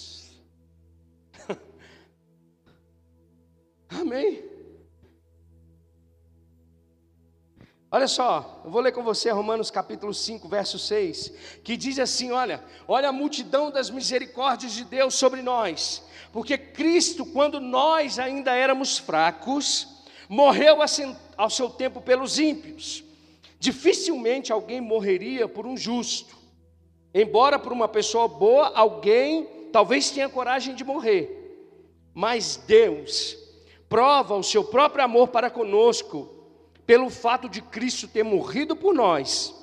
[3.90, 4.44] Amém.
[7.92, 12.32] Olha só, eu vou ler com você Romanos capítulo 5, verso 6, que diz assim:
[12.32, 18.54] olha, olha a multidão das misericórdias de Deus sobre nós, porque Cristo, quando nós ainda
[18.54, 19.88] éramos fracos,
[20.30, 20.78] morreu
[21.36, 23.04] ao seu tempo pelos ímpios.
[23.60, 26.38] Dificilmente alguém morreria por um justo,
[27.12, 31.58] embora por uma pessoa boa, alguém talvez tenha coragem de morrer,
[32.14, 33.49] mas Deus
[33.90, 36.30] prova o seu próprio amor para conosco,
[36.86, 39.54] pelo fato de Cristo ter morrido por nós,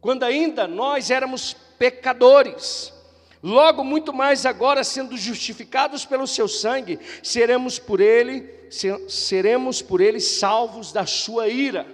[0.00, 2.92] quando ainda nós éramos pecadores.
[3.40, 8.68] Logo, muito mais agora, sendo justificados pelo seu sangue, seremos por ele,
[9.08, 11.86] seremos por ele salvos da sua ira.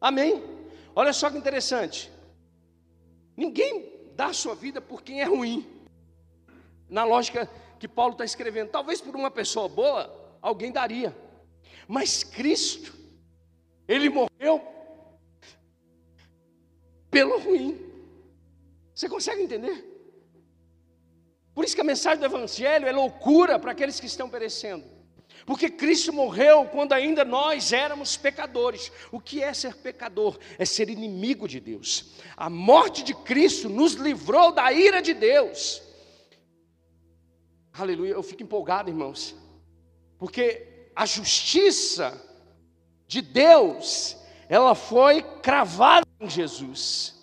[0.00, 0.42] Amém?
[0.94, 2.10] Olha só que interessante.
[3.36, 5.64] Ninguém dá sua vida por quem é ruim.
[6.88, 8.70] Na lógica que Paulo está escrevendo.
[8.70, 11.16] Talvez por uma pessoa boa, alguém daria.
[11.86, 12.94] Mas Cristo,
[13.86, 14.62] Ele morreu
[17.10, 17.80] pelo ruim.
[18.94, 19.94] Você consegue entender?
[21.54, 24.84] Por isso que a mensagem do Evangelho é loucura para aqueles que estão perecendo.
[25.46, 28.90] Porque Cristo morreu quando ainda nós éramos pecadores.
[29.12, 30.38] O que é ser pecador?
[30.58, 32.14] É ser inimigo de Deus.
[32.36, 35.82] A morte de Cristo nos livrou da ira de Deus.
[37.78, 39.34] Aleluia, eu fico empolgado, irmãos.
[40.18, 42.18] Porque a justiça
[43.06, 44.16] de Deus,
[44.48, 47.14] ela foi cravada em Jesus.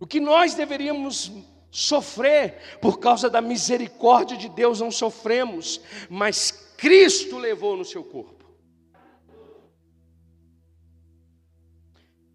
[0.00, 1.30] O que nós deveríamos
[1.70, 8.44] sofrer por causa da misericórdia de Deus não sofremos, mas Cristo levou no seu corpo.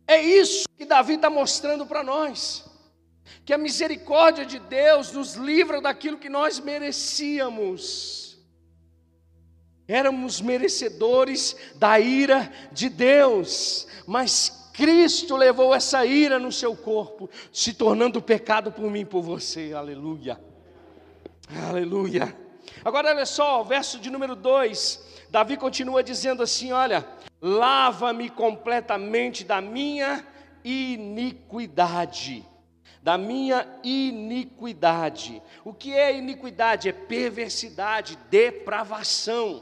[0.08, 2.64] É isso que Davi está mostrando para nós,
[3.44, 8.38] que a misericórdia de Deus nos livra daquilo que nós merecíamos.
[9.88, 17.74] Éramos merecedores da ira de Deus, mas Cristo levou essa ira no seu corpo, se
[17.74, 19.74] tornando pecado por mim e por você.
[19.74, 20.40] Aleluia.
[21.70, 22.36] Aleluia.
[22.84, 25.28] Agora olha só, o verso de número 2.
[25.30, 27.08] Davi continua dizendo assim: Olha,
[27.42, 30.26] lava-me completamente da minha
[30.64, 32.44] iniquidade.
[33.06, 35.40] Da minha iniquidade.
[35.64, 36.90] O que é iniquidade?
[36.90, 39.62] É perversidade, depravação.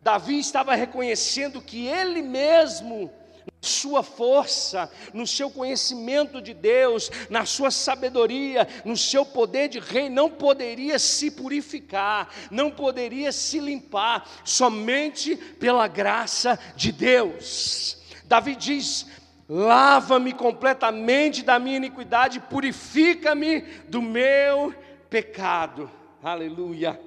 [0.00, 3.12] Davi estava reconhecendo que ele mesmo
[3.60, 10.08] sua força, no seu conhecimento de Deus, na sua sabedoria, no seu poder de rei,
[10.08, 17.98] não poderia se purificar, não poderia se limpar, somente pela graça de Deus.
[18.24, 19.06] Davi diz:
[19.48, 24.74] lava-me completamente da minha iniquidade, purifica-me do meu
[25.08, 25.90] pecado.
[26.22, 27.00] Aleluia.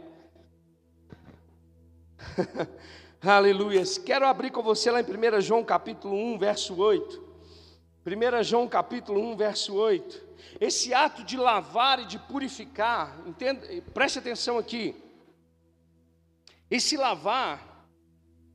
[3.22, 3.84] Aleluia.
[4.06, 7.30] Quero abrir com você lá em 1 João capítulo 1, verso 8.
[8.06, 10.30] 1 João capítulo 1, verso 8.
[10.60, 14.96] Esse ato de lavar e de purificar, entenda, preste atenção aqui.
[16.72, 17.86] Esse lavar,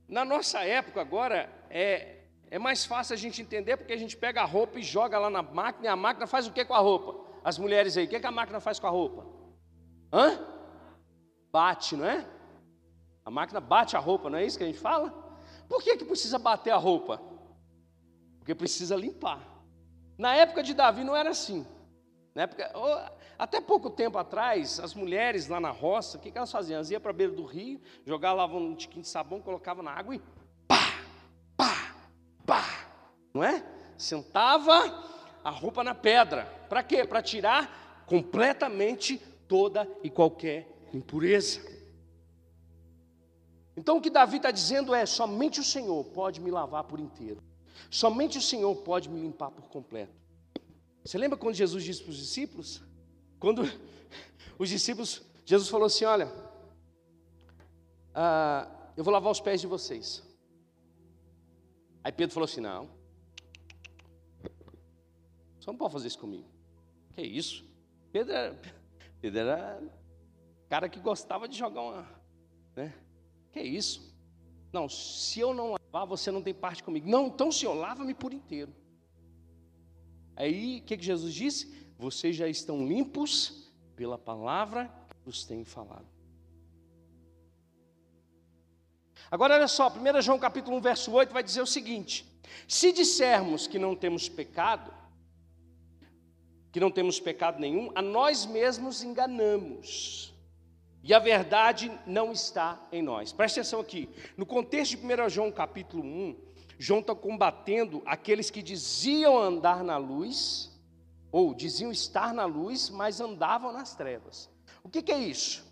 [0.08, 2.23] na nossa época agora, é,
[2.54, 5.28] é mais fácil a gente entender porque a gente pega a roupa e joga lá
[5.28, 7.28] na máquina e a máquina faz o que com a roupa?
[7.42, 9.26] As mulheres aí, o que, que a máquina faz com a roupa?
[10.12, 10.38] Hã?
[11.50, 12.24] Bate, não é?
[13.24, 15.10] A máquina bate a roupa, não é isso que a gente fala?
[15.68, 17.20] Por que, que precisa bater a roupa?
[18.38, 19.40] Porque precisa limpar.
[20.16, 21.66] Na época de Davi não era assim.
[22.36, 22.70] Na época,
[23.36, 26.76] até pouco tempo atrás, as mulheres lá na roça, o que, que elas faziam?
[26.76, 30.14] Elas iam para a beira do rio, jogavam um tiquinho de sabão, colocavam na água
[30.14, 30.22] e
[32.46, 32.64] pá,
[33.32, 33.64] não é?
[33.96, 34.72] Sentava
[35.42, 36.46] a roupa na pedra.
[36.68, 37.04] Para quê?
[37.04, 41.60] Para tirar completamente toda e qualquer impureza.
[43.76, 47.42] Então o que Davi está dizendo é: somente o Senhor pode me lavar por inteiro,
[47.90, 50.14] somente o Senhor pode me limpar por completo.
[51.04, 52.82] Você lembra quando Jesus disse para os discípulos?
[53.38, 53.62] Quando
[54.58, 56.32] os discípulos, Jesus falou assim: Olha,
[58.14, 60.22] ah, eu vou lavar os pés de vocês.
[62.04, 62.90] Aí Pedro falou assim: Não,
[65.58, 66.46] você não pode fazer isso comigo.
[67.14, 67.64] Que isso?
[68.12, 68.60] Pedro era,
[69.20, 69.82] Pedro era
[70.68, 72.08] cara que gostava de jogar uma,
[72.76, 72.94] né?
[73.50, 74.14] Que isso?
[74.70, 77.08] Não, se eu não lavar, você não tem parte comigo.
[77.08, 78.74] Não, então Senhor, lava-me por inteiro.
[80.36, 81.88] Aí, o que, que Jesus disse?
[81.96, 86.13] Vocês já estão limpos pela palavra que vos tenho falado.
[89.30, 92.26] Agora olha só, 1 João capítulo 1, verso 8 vai dizer o seguinte:
[92.68, 94.92] se dissermos que não temos pecado,
[96.72, 100.34] que não temos pecado nenhum, a nós mesmos enganamos
[101.02, 103.32] e a verdade não está em nós.
[103.32, 104.08] Preste atenção aqui.
[104.36, 106.36] No contexto de 1 João capítulo 1,
[106.78, 110.72] João está combatendo aqueles que diziam andar na luz,
[111.30, 114.50] ou diziam estar na luz, mas andavam nas trevas.
[114.82, 115.64] O que, que é isso?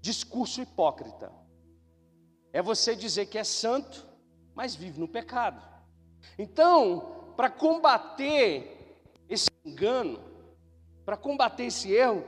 [0.00, 1.32] Discurso hipócrita.
[2.54, 4.06] É você dizer que é santo,
[4.54, 5.60] mas vive no pecado.
[6.38, 10.22] Então, para combater esse engano,
[11.04, 12.24] para combater esse erro,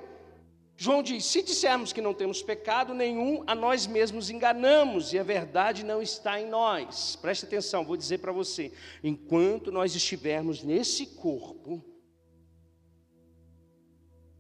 [0.77, 5.23] João diz: se dissermos que não temos pecado nenhum, a nós mesmos enganamos e a
[5.23, 7.15] verdade não está em nós.
[7.15, 8.73] Preste atenção, vou dizer para você:
[9.05, 11.85] enquanto nós estivermos nesse corpo,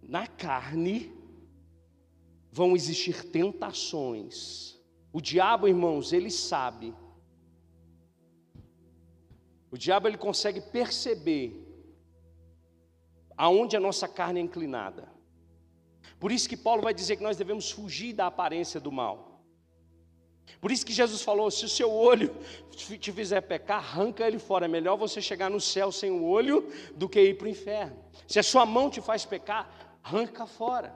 [0.03, 1.15] na carne,
[2.51, 4.76] vão existir tentações.
[5.17, 6.95] O diabo, irmãos, ele sabe.
[9.71, 11.47] O diabo ele consegue perceber
[13.45, 15.05] aonde a nossa carne é inclinada.
[16.21, 19.15] Por isso que Paulo vai dizer que nós devemos fugir da aparência do mal.
[20.61, 22.31] Por isso que Jesus falou: se o seu olho
[22.71, 24.67] te fizer pecar, arranca ele fora.
[24.67, 27.97] É melhor você chegar no céu sem o olho do que ir para o inferno.
[28.29, 30.95] Se a sua mão te faz pecar, Arranca fora.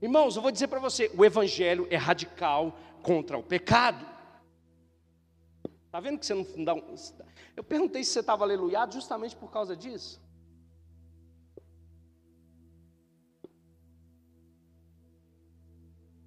[0.00, 4.04] Irmãos, eu vou dizer para você: o Evangelho é radical contra o pecado.
[5.86, 6.94] Está vendo que você não dá um.
[7.56, 10.20] Eu perguntei se você estava aleluiado justamente por causa disso.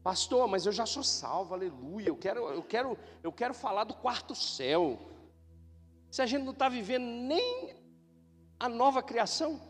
[0.03, 2.07] Pastor, mas eu já sou salvo, aleluia.
[2.07, 4.99] Eu quero, eu quero, eu quero falar do quarto céu.
[6.09, 7.75] Se a gente não está vivendo nem
[8.59, 9.61] a nova criação,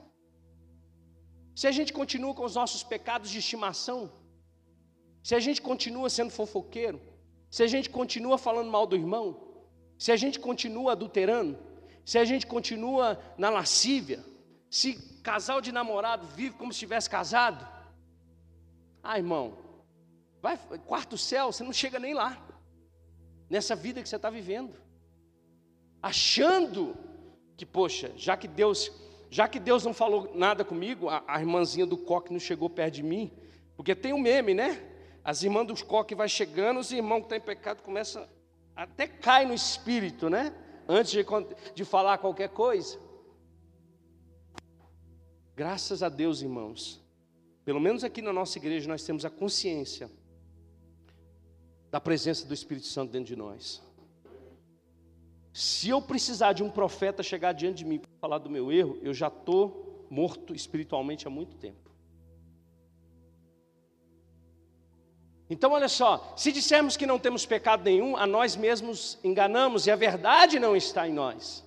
[1.54, 4.10] se a gente continua com os nossos pecados de estimação,
[5.24, 7.02] se a gente continua sendo fofoqueiro,
[7.50, 9.40] se a gente continua falando mal do irmão,
[9.98, 11.58] se a gente continua adulterando,
[12.06, 14.24] se a gente continua na lascívia,
[14.70, 17.68] se casal de namorado vive como se estivesse casado,
[19.04, 19.58] ah, irmão,
[20.42, 20.58] Vai,
[20.88, 22.44] quarto céu, você não chega nem lá.
[23.50, 24.74] Nessa vida que você está vivendo.
[26.02, 26.98] Achando
[27.56, 28.92] que, poxa, já que Deus,
[29.30, 32.96] já que Deus não falou nada comigo, a, a irmãzinha do coque não chegou perto
[32.96, 33.32] de mim,
[33.76, 34.82] porque tem um meme, né?
[35.24, 38.28] As irmãs dos coque vai chegando, os irmãos que em pecado começam
[38.76, 40.54] até cai no espírito, né?
[40.88, 41.26] Antes de,
[41.76, 43.00] de falar qualquer coisa.
[45.56, 47.00] Graças a Deus, irmãos.
[47.64, 50.10] Pelo menos aqui na nossa igreja nós temos a consciência
[51.92, 53.84] da presença do Espírito Santo dentro de nós.
[55.54, 58.98] Se eu precisar de um profeta chegar diante de mim para falar do meu erro,
[59.02, 61.91] eu já estou morto espiritualmente há muito tempo.
[65.52, 69.92] Então, olha só: se dissermos que não temos pecado nenhum, a nós mesmos enganamos e
[69.92, 71.62] a verdade não está em nós.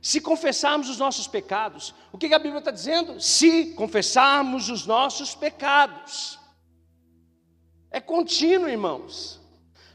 [0.00, 3.20] Se confessarmos os nossos pecados, o que a Bíblia está dizendo?
[3.20, 6.38] Se confessarmos os nossos pecados,
[7.90, 9.38] é contínuo, irmãos.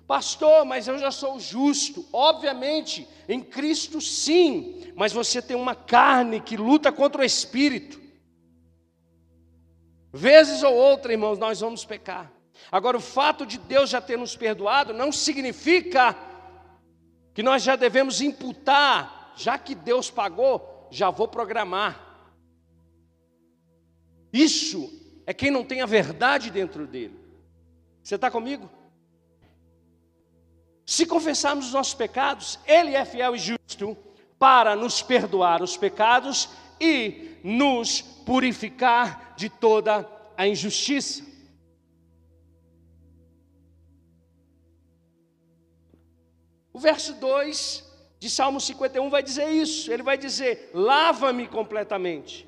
[0.05, 2.05] Pastor, mas eu já sou justo.
[2.13, 7.99] Obviamente, em Cristo sim, mas você tem uma carne que luta contra o espírito.
[10.13, 12.36] Vezes ou outra, irmãos, nós vamos pecar.
[12.71, 16.15] Agora, o fato de Deus já ter nos perdoado não significa
[17.33, 22.03] que nós já devemos imputar, já que Deus pagou, já vou programar.
[24.33, 24.91] Isso
[25.25, 27.17] é quem não tem a verdade dentro dele.
[28.03, 28.69] Você está comigo?
[30.85, 33.97] Se confessarmos os nossos pecados, Ele é fiel e justo
[34.39, 36.49] para nos perdoar os pecados
[36.79, 41.23] e nos purificar de toda a injustiça.
[46.77, 47.83] O verso 2
[48.19, 49.91] de Salmo 51 vai dizer isso.
[49.91, 52.47] Ele vai dizer: lava-me completamente.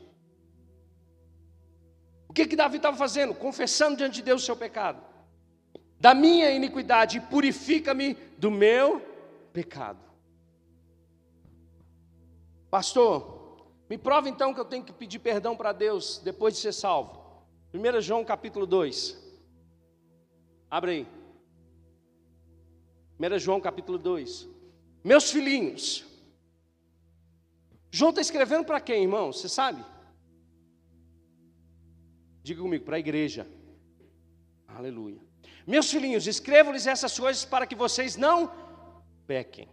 [2.28, 3.34] O que, que Davi estava fazendo?
[3.34, 5.10] Confessando diante de Deus o seu pecado
[6.00, 9.02] da minha iniquidade purifica-me do meu
[9.52, 10.00] pecado.
[12.70, 16.72] Pastor, me prova então que eu tenho que pedir perdão para Deus depois de ser
[16.72, 17.20] salvo.
[17.74, 19.18] 1 João capítulo 2.
[20.70, 21.19] Abre aí.
[23.20, 24.48] 1 João capítulo 2.
[25.04, 26.06] Meus filhinhos.
[27.92, 29.34] João está escrevendo para quem, irmão?
[29.34, 29.84] Você sabe?
[32.42, 33.46] Diga comigo, para a igreja.
[34.68, 35.20] Aleluia.
[35.68, 38.52] Meus filhinhos, escrevo-lhes essas coisas para que vocês não
[39.28, 39.68] pequem.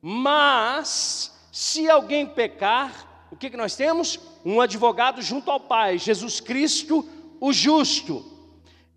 [0.00, 4.20] Mas, se alguém pecar, o que, que nós temos?
[4.44, 7.06] Um advogado junto ao Pai, Jesus Cristo,
[7.40, 8.37] o justo.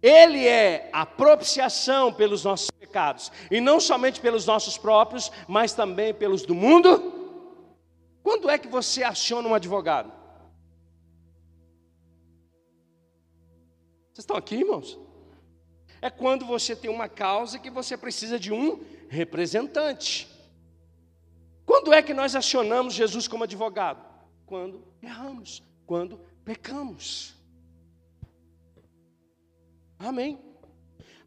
[0.02, 6.14] Ele é a propiciação pelos nossos pecados, e não somente pelos nossos próprios, mas também
[6.14, 7.14] pelos do mundo.
[8.24, 10.12] Quando é que você aciona um advogado?
[14.12, 14.98] Vocês estão aqui, irmãos?
[16.02, 20.28] é quando você tem uma causa que você precisa de um representante.
[21.64, 24.04] Quando é que nós acionamos Jesus como advogado?
[24.46, 27.36] Quando erramos, quando pecamos.
[30.08, 30.40] Amém.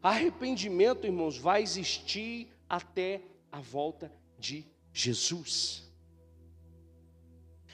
[0.01, 5.89] Arrependimento, irmãos, vai existir até a volta de Jesus.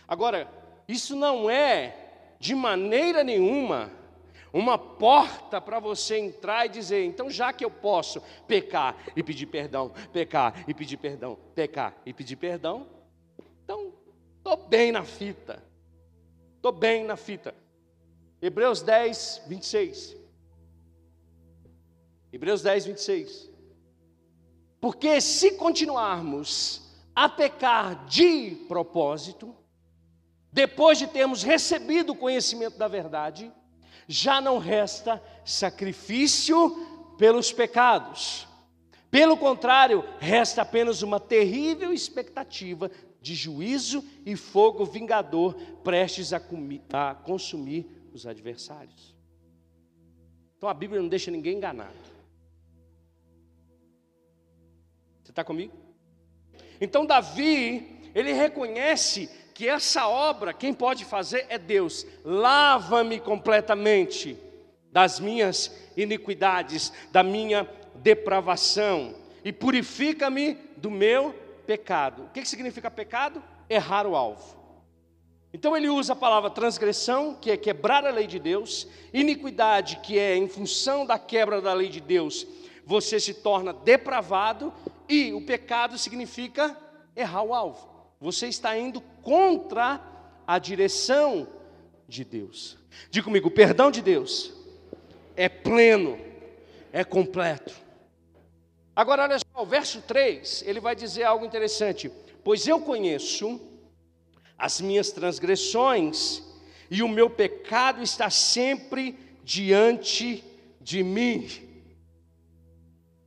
[0.08, 0.50] Agora,
[0.88, 3.92] isso não é de maneira nenhuma
[4.54, 9.48] uma porta para você entrar e dizer: então, já que eu posso pecar e pedir
[9.48, 12.88] perdão, pecar e pedir perdão, pecar e pedir perdão,
[13.64, 13.94] então,
[14.38, 15.64] estou bem na fita,
[16.56, 17.56] estou bem na fita.
[18.42, 20.21] Hebreus 10, 26.
[22.32, 23.50] Hebreus 10, 26.
[24.80, 26.82] Porque se continuarmos
[27.16, 29.56] a pecar de propósito,
[30.52, 33.52] depois de termos recebido o conhecimento da verdade,
[34.08, 38.48] já não resta sacrifício pelos pecados.
[39.10, 42.90] Pelo contrário, resta apenas uma terrível expectativa
[43.22, 45.54] de juízo e fogo vingador
[45.84, 46.42] prestes a,
[46.94, 49.16] a consumir os adversários.
[50.58, 52.11] Então a Bíblia não deixa ninguém enganado.
[55.24, 55.74] Você está comigo?
[56.80, 62.06] Então Davi, ele reconhece que essa obra, quem pode fazer é Deus.
[62.24, 64.38] Lava-me completamente
[64.92, 71.34] das minhas iniquidades, da minha depravação, e purifica-me do meu
[71.66, 72.24] pecado.
[72.24, 73.42] O que significa pecado?
[73.70, 74.60] Errar o alvo.
[75.54, 80.18] Então ele usa a palavra transgressão, que é quebrar a lei de Deus, iniquidade, que
[80.18, 82.48] é em função da quebra da lei de Deus,
[82.86, 84.74] você se torna depravado,
[85.12, 86.78] e o pecado significa
[87.14, 87.90] errar o alvo.
[88.18, 90.02] Você está indo contra
[90.48, 91.50] a direção
[92.08, 92.78] de Deus.
[93.10, 94.54] Diga comigo, o perdão de Deus
[95.36, 96.18] é pleno,
[96.94, 97.76] é completo.
[98.96, 102.10] Agora olha só, o verso 3, ele vai dizer algo interessante:
[102.42, 103.60] Pois eu conheço
[104.58, 106.42] as minhas transgressões,
[106.90, 110.42] e o meu pecado está sempre diante
[110.80, 111.48] de mim.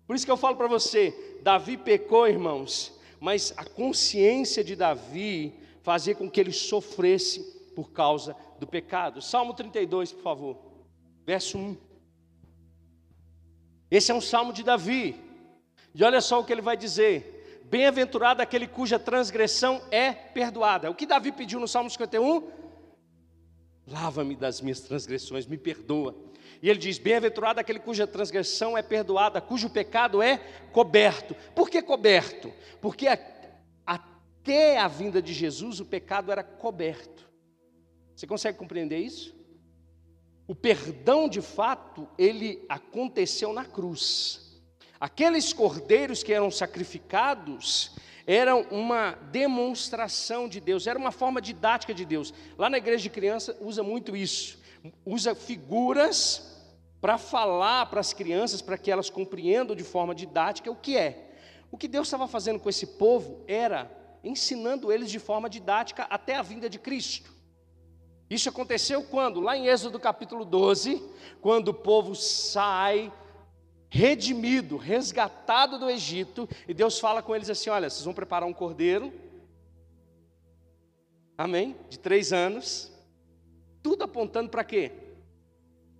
[0.07, 2.90] Por isso que eu falo para você, Davi pecou, irmãos,
[3.20, 7.40] mas a consciência de Davi fazia com que ele sofresse
[7.76, 9.20] por causa do pecado.
[9.20, 10.57] Salmo 32, por favor,
[11.26, 11.76] verso 1.
[13.90, 15.20] Esse é um salmo de Davi.
[15.95, 20.90] E olha só o que ele vai dizer: Bem-aventurado aquele cuja transgressão é perdoada.
[20.90, 22.51] O que Davi pediu no Salmo 51?
[23.86, 26.16] Lava-me das minhas transgressões, me perdoa.
[26.65, 30.39] E ele diz: Bem-aventurado aquele cuja transgressão é perdoada, cujo pecado é
[30.73, 31.37] coberto.
[31.55, 32.51] Por que coberto?
[32.81, 33.19] Porque a,
[33.87, 37.31] até a vinda de Jesus o pecado era coberto.
[38.17, 39.37] Você consegue compreender isso?
[40.47, 44.59] O perdão de fato, ele aconteceu na cruz.
[44.99, 47.95] Aqueles cordeiros que eram sacrificados
[48.27, 52.33] eram uma demonstração de Deus, era uma forma didática de Deus.
[52.57, 54.59] Lá na igreja de criança usa muito isso,
[55.05, 56.53] usa figuras
[57.05, 61.36] para falar para as crianças, para que elas compreendam de forma didática o que é.
[61.70, 63.90] O que Deus estava fazendo com esse povo era
[64.24, 67.30] ensinando eles de forma didática até a vinda de Cristo.
[68.30, 69.38] Isso aconteceu quando?
[69.38, 71.05] Lá em Êxodo capítulo 12,
[71.42, 73.12] quando o povo sai
[73.90, 78.55] redimido, resgatado do Egito, e Deus fala com eles assim: olha, vocês vão preparar um
[78.55, 79.12] cordeiro,
[81.36, 81.76] amém?
[81.90, 82.90] De três anos,
[83.82, 85.03] tudo apontando para quê?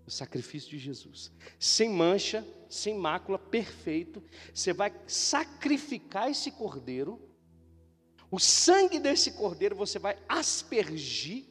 [0.07, 4.23] O sacrifício de Jesus, sem mancha, sem mácula, perfeito.
[4.53, 7.21] Você vai sacrificar esse cordeiro,
[8.31, 11.47] o sangue desse cordeiro você vai aspergir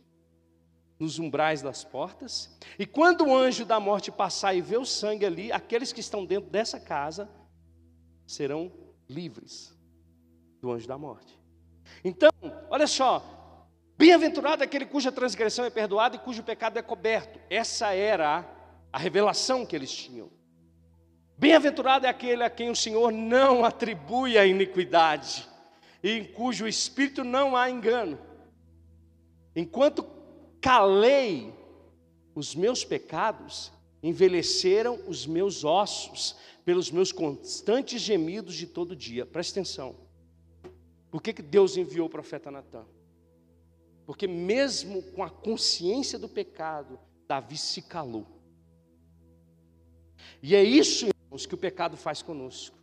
[1.00, 5.26] nos umbrais das portas, e quando o anjo da morte passar e ver o sangue
[5.26, 7.30] ali, aqueles que estão dentro dessa casa
[8.28, 8.72] serão
[9.10, 9.74] livres
[10.62, 11.40] do anjo da morte.
[12.04, 12.30] Então,
[12.70, 13.33] olha só,
[14.04, 17.40] bem-aventurado aquele cuja transgressão é perdoada e cujo pecado é coberto.
[17.50, 18.46] Essa era
[18.92, 20.30] a revelação que eles tinham.
[21.38, 25.48] Bem-aventurado é aquele a quem o Senhor não atribui a iniquidade
[26.04, 28.20] e em cujo espírito não há engano.
[29.56, 30.06] Enquanto
[30.60, 31.54] calei
[32.36, 36.36] os meus pecados, envelheceram os meus ossos
[36.66, 39.26] pelos meus constantes gemidos de todo dia.
[39.26, 39.96] Presta atenção.
[41.10, 42.86] Por que, que Deus enviou o profeta Natan?
[44.06, 48.28] Porque mesmo com a consciência do pecado, Davi se calou.
[50.42, 52.78] E é isso, irmãos, que o pecado faz conosco.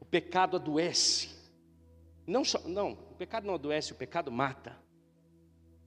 [0.00, 1.30] O pecado adoece.
[2.26, 4.76] Não, só, não, o pecado não adoece, o pecado mata.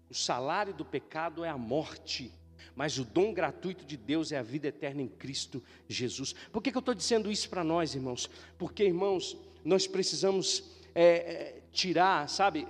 [0.09, 2.31] O salário do pecado é a morte,
[2.75, 6.33] mas o dom gratuito de Deus é a vida eterna em Cristo Jesus.
[6.51, 8.29] Por que, que eu estou dizendo isso para nós, irmãos?
[8.57, 10.63] Porque, irmãos, nós precisamos
[10.93, 12.67] é, é, tirar, sabe,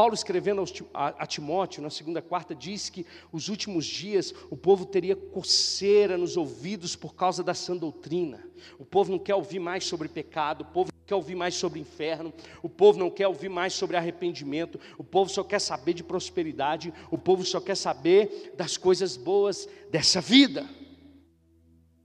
[0.00, 5.14] Paulo escrevendo a Timóteo, na segunda quarta, diz que os últimos dias o povo teria
[5.14, 8.42] coceira nos ouvidos por causa da sã doutrina.
[8.78, 11.80] O povo não quer ouvir mais sobre pecado, o povo não quer ouvir mais sobre
[11.80, 12.32] inferno,
[12.62, 16.94] o povo não quer ouvir mais sobre arrependimento, o povo só quer saber de prosperidade,
[17.10, 20.66] o povo só quer saber das coisas boas dessa vida.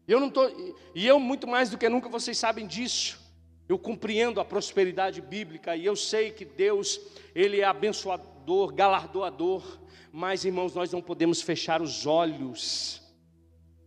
[0.06, 0.46] Eu não tô,
[0.94, 3.25] e eu muito mais do que nunca vocês sabem disso.
[3.68, 7.00] Eu compreendo a prosperidade bíblica e eu sei que Deus,
[7.34, 9.80] Ele é abençoador, galardoador,
[10.12, 13.02] mas irmãos, nós não podemos fechar os olhos,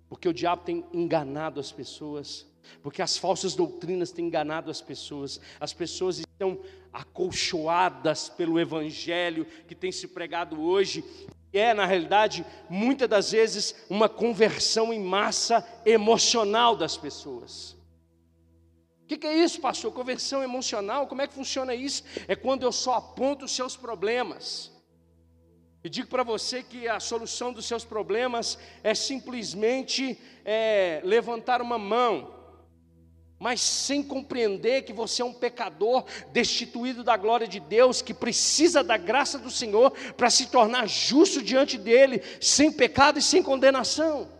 [0.08, 2.46] porque o diabo tem enganado as pessoas,
[2.82, 6.60] porque as falsas doutrinas têm enganado as pessoas, as pessoas estão
[6.92, 11.04] acolchoadas pelo evangelho que tem se pregado hoje,
[11.52, 17.77] e é, na realidade, muitas das vezes, uma conversão em massa emocional das pessoas.
[19.08, 19.90] O que, que, é isso, pastor?
[19.90, 21.06] Conversão emocional?
[21.06, 22.04] Como é que funciona isso?
[22.28, 24.70] É quando eu só aponto os seus problemas.
[25.82, 31.78] E digo para você que a solução dos seus problemas é simplesmente é, levantar uma
[31.78, 32.34] mão,
[33.38, 38.84] mas sem compreender que você é um pecador destituído da glória de Deus, que precisa
[38.84, 44.37] da graça do Senhor para se tornar justo diante dEle, sem pecado e sem condenação.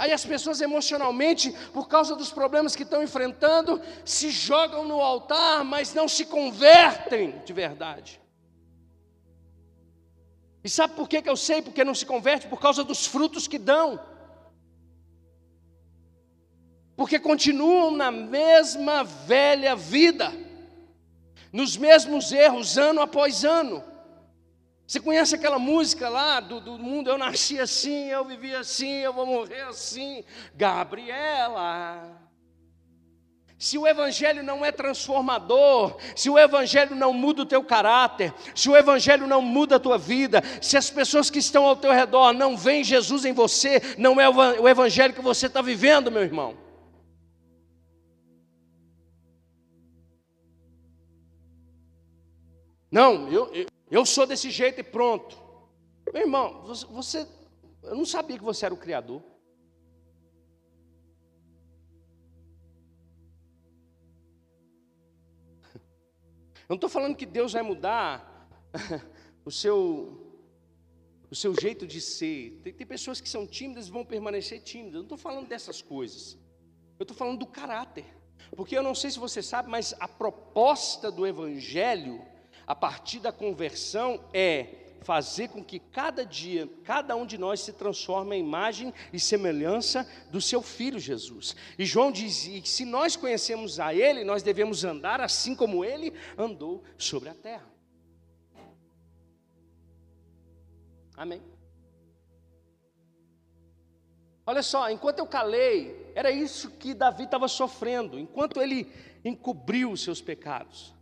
[0.00, 5.62] Aí as pessoas emocionalmente, por causa dos problemas que estão enfrentando, se jogam no altar,
[5.62, 8.18] mas não se convertem de verdade.
[10.64, 12.48] E sabe por que, que eu sei porque não se converte?
[12.48, 14.00] Por causa dos frutos que dão.
[16.96, 20.32] Porque continuam na mesma velha vida,
[21.52, 23.84] nos mesmos erros, ano após ano.
[24.90, 27.08] Você conhece aquela música lá do, do mundo?
[27.08, 30.24] Eu nasci assim, eu vivi assim, eu vou morrer assim.
[30.52, 32.20] Gabriela.
[33.56, 38.68] Se o Evangelho não é transformador, se o Evangelho não muda o teu caráter, se
[38.68, 42.32] o Evangelho não muda a tua vida, se as pessoas que estão ao teu redor
[42.32, 46.58] não veem Jesus em você, não é o Evangelho que você está vivendo, meu irmão.
[52.90, 55.36] Não, eu, eu eu sou desse jeito e pronto.
[56.12, 57.26] Meu irmão, você,
[57.82, 59.20] eu não sabia que você era o Criador.
[65.74, 68.48] Eu não estou falando que Deus vai mudar
[69.44, 70.40] o seu,
[71.28, 72.60] o seu jeito de ser.
[72.62, 74.94] Tem, tem pessoas que são tímidas e vão permanecer tímidas.
[74.94, 76.38] Eu não estou falando dessas coisas.
[76.96, 78.04] Eu estou falando do caráter.
[78.54, 82.24] Porque eu não sei se você sabe, mas a proposta do Evangelho
[82.70, 84.68] a partir da conversão é
[85.00, 90.08] fazer com que cada dia, cada um de nós se transforme em imagem e semelhança
[90.30, 91.56] do seu filho Jesus.
[91.76, 96.14] E João diz: que se nós conhecemos a Ele, nós devemos andar assim como Ele
[96.38, 97.66] andou sobre a terra.
[101.16, 101.42] Amém.
[104.46, 108.88] Olha só, enquanto eu calei, era isso que Davi estava sofrendo, enquanto ele
[109.24, 110.99] encobriu os seus pecados.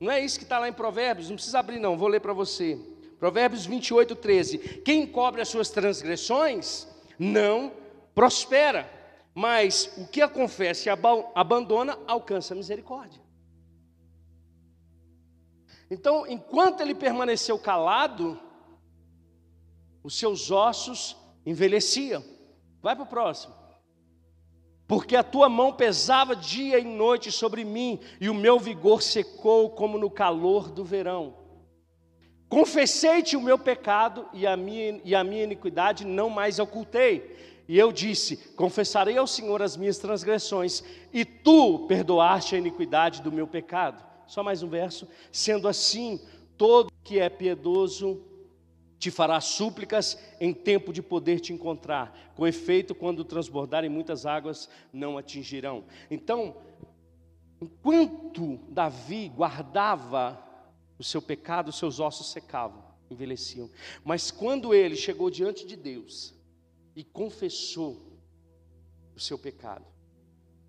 [0.00, 2.32] Não é isso que está lá em Provérbios, não precisa abrir, não, vou ler para
[2.32, 2.80] você.
[3.18, 4.58] Provérbios 28, 13.
[4.82, 6.88] Quem cobre as suas transgressões
[7.18, 7.70] não
[8.14, 8.90] prospera,
[9.34, 10.92] mas o que a confessa e
[11.34, 13.20] abandona alcança a misericórdia.
[15.90, 18.40] Então, enquanto ele permaneceu calado,
[20.02, 22.24] os seus ossos envelheciam.
[22.80, 23.59] Vai para o próximo
[24.90, 29.70] porque a tua mão pesava dia e noite sobre mim, e o meu vigor secou
[29.70, 31.32] como no calor do verão.
[32.48, 37.36] Confessei-te o meu pecado e a, minha, e a minha iniquidade não mais ocultei.
[37.68, 40.82] E eu disse: Confessarei ao Senhor as minhas transgressões,
[41.12, 44.04] e tu perdoaste a iniquidade do meu pecado.
[44.26, 45.06] Só mais um verso.
[45.30, 46.20] Sendo assim,
[46.58, 48.24] todo que é piedoso
[49.00, 52.32] te fará súplicas em tempo de poder te encontrar.
[52.36, 55.84] Com efeito, quando transbordarem muitas águas, não atingirão.
[56.10, 56.58] Então,
[57.62, 60.38] enquanto Davi guardava
[60.98, 63.70] o seu pecado, os seus ossos secavam, envelheciam.
[64.04, 66.34] Mas quando ele chegou diante de Deus
[66.94, 68.20] e confessou
[69.16, 69.86] o seu pecado,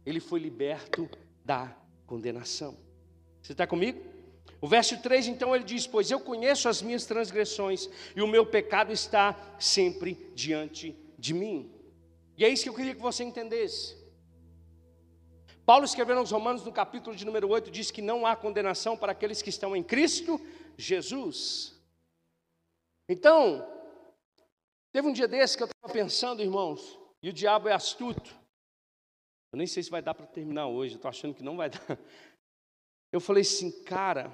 [0.06, 1.10] ele foi liberto
[1.44, 1.76] da
[2.08, 2.78] condenação.
[3.42, 4.11] Você está comigo?
[4.62, 8.46] O verso 3 então ele diz: Pois eu conheço as minhas transgressões e o meu
[8.46, 11.74] pecado está sempre diante de mim.
[12.38, 14.00] E é isso que eu queria que você entendesse.
[15.66, 19.12] Paulo escrevendo aos Romanos no capítulo de número 8 diz que não há condenação para
[19.12, 20.40] aqueles que estão em Cristo
[20.78, 21.80] Jesus.
[23.10, 23.68] Então,
[24.92, 28.36] teve um dia desse que eu estava pensando, irmãos, e o diabo é astuto.
[29.54, 31.70] Eu nem sei se vai dar para terminar hoje, eu estou achando que não vai
[31.70, 32.00] dar.
[33.12, 34.32] Eu falei assim, cara,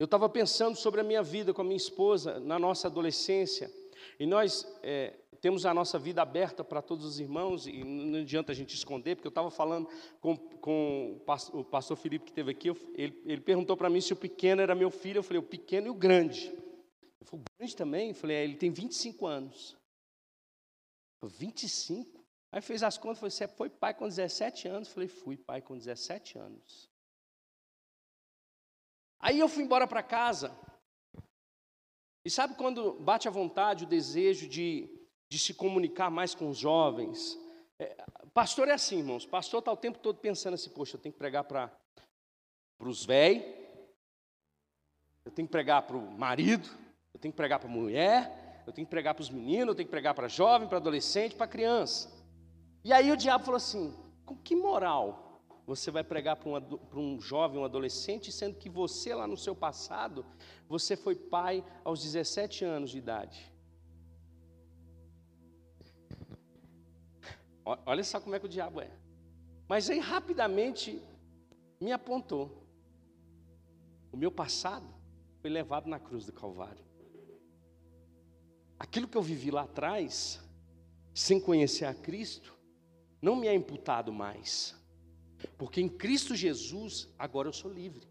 [0.00, 3.70] eu estava pensando sobre a minha vida com a minha esposa na nossa adolescência,
[4.18, 8.50] e nós é, temos a nossa vida aberta para todos os irmãos, e não adianta
[8.50, 9.86] a gente esconder, porque eu estava falando
[10.18, 11.20] com, com,
[11.52, 14.74] o pastor Felipe que esteve aqui, ele, ele perguntou para mim se o pequeno era
[14.74, 16.46] meu filho, eu falei, o pequeno e o grande.
[16.46, 18.08] Ele falou, o grande também?
[18.08, 19.76] Eu falei, é, ele tem 25 anos.
[21.20, 22.24] Eu falei, 25?
[22.52, 24.88] Aí fez as contas, falou, você foi pai com 17 anos?
[24.88, 26.88] Eu falei, fui pai com 17 anos.
[29.20, 30.56] Aí eu fui embora para casa.
[32.24, 34.88] E sabe quando bate a vontade, o desejo de,
[35.28, 37.38] de se comunicar mais com os jovens?
[37.78, 37.96] É,
[38.32, 39.26] pastor é assim, irmãos.
[39.26, 41.70] Pastor está o tempo todo pensando assim: poxa, eu tenho que pregar para
[42.80, 43.44] os velhos,
[45.24, 46.68] eu tenho que pregar para o marido,
[47.12, 49.74] eu tenho que pregar para a mulher, eu tenho que pregar para os meninos, eu
[49.74, 52.10] tenho que pregar para jovem, para adolescente, para criança.
[52.82, 53.94] E aí o diabo falou assim:
[54.24, 55.29] com que moral
[55.70, 60.26] você vai pregar para um, jovem, um adolescente, sendo que você, lá no seu passado,
[60.68, 63.52] você foi pai aos 17 anos de idade.
[67.64, 68.90] Olha só como é que o diabo é.
[69.68, 71.00] Mas aí rapidamente
[71.80, 72.66] me apontou.
[74.10, 74.92] O meu passado
[75.40, 76.84] foi levado na cruz do Calvário.
[78.76, 80.40] Aquilo que eu vivi lá atrás,
[81.14, 82.58] sem conhecer a Cristo,
[83.22, 84.79] não me é imputado mais.
[85.56, 88.06] Porque em Cristo Jesus, agora eu sou livre.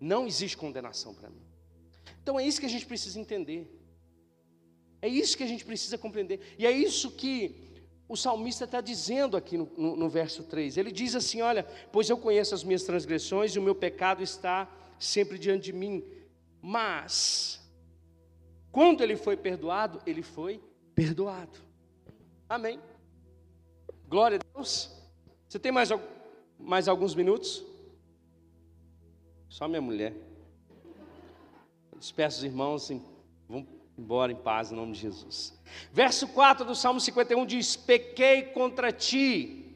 [0.00, 1.42] Não existe condenação para mim.
[2.22, 3.70] Então é isso que a gente precisa entender.
[5.00, 6.40] É isso que a gente precisa compreender.
[6.58, 7.66] E é isso que
[8.08, 10.76] o salmista está dizendo aqui no, no, no, verso 3.
[10.76, 14.70] Ele diz assim: Olha, pois eu conheço as minhas transgressões e o meu pecado está
[14.98, 16.04] sempre diante de mim.
[16.60, 17.60] Mas,
[18.72, 20.60] quando ele foi perdoado, ele foi
[20.94, 21.58] perdoado.
[22.48, 22.80] Amém.
[24.08, 24.90] Glória a Deus.
[25.48, 25.90] Você tem mais,
[26.58, 27.64] mais alguns minutos?
[29.48, 30.14] Só minha mulher.
[31.98, 32.90] Despeço os irmãos,
[33.48, 35.58] vamos embora em paz em nome de Jesus.
[35.92, 39.74] Verso 4 do Salmo 51 diz: Pequei contra ti,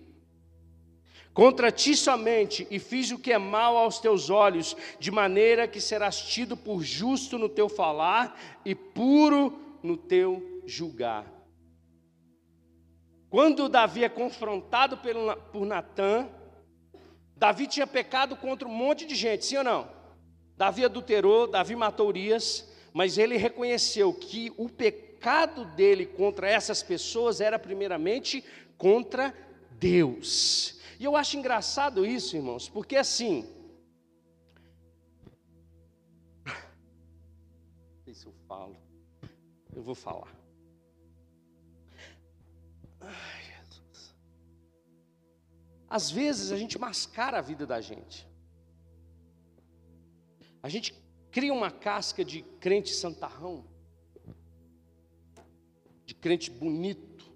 [1.32, 5.80] contra ti somente, e fiz o que é mal aos teus olhos, de maneira que
[5.80, 11.24] serás tido por justo no teu falar e puro no teu julgar.
[13.30, 14.98] Quando Davi é confrontado
[15.52, 16.28] por Natã,
[17.40, 19.88] Davi tinha pecado contra um monte de gente, sim ou não?
[20.58, 27.40] Davi adulterou, Davi matou Urias, mas ele reconheceu que o pecado dele contra essas pessoas
[27.40, 28.44] era primeiramente
[28.76, 29.34] contra
[29.78, 30.78] Deus.
[30.98, 33.48] E eu acho engraçado isso, irmãos, porque assim.
[36.44, 38.76] Não sei se eu falo,
[39.74, 40.39] eu vou falar.
[45.90, 48.26] Às vezes a gente mascara a vida da gente.
[50.62, 50.94] A gente
[51.32, 53.64] cria uma casca de crente santarrão,
[56.06, 57.28] de crente bonito.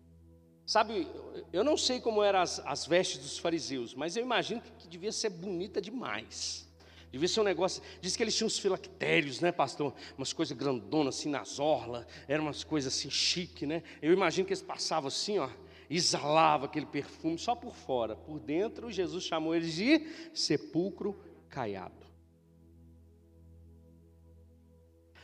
[0.65, 1.09] Sabe,
[1.53, 4.89] eu não sei como eram as, as vestes dos fariseus, mas eu imagino que, que
[4.89, 6.65] devia ser bonita demais.
[7.11, 7.83] Devia ser um negócio.
[8.01, 9.95] Diz que eles tinham uns filactérios, né, pastor?
[10.17, 13.83] Umas coisas grandonas assim nas orlas, eram umas coisas assim chique, né?
[14.01, 15.49] Eu imagino que eles passavam assim, ó,
[15.97, 18.17] exalava aquele perfume só por fora.
[18.17, 21.19] Por dentro, Jesus chamou eles de sepulcro
[21.49, 22.05] caiado.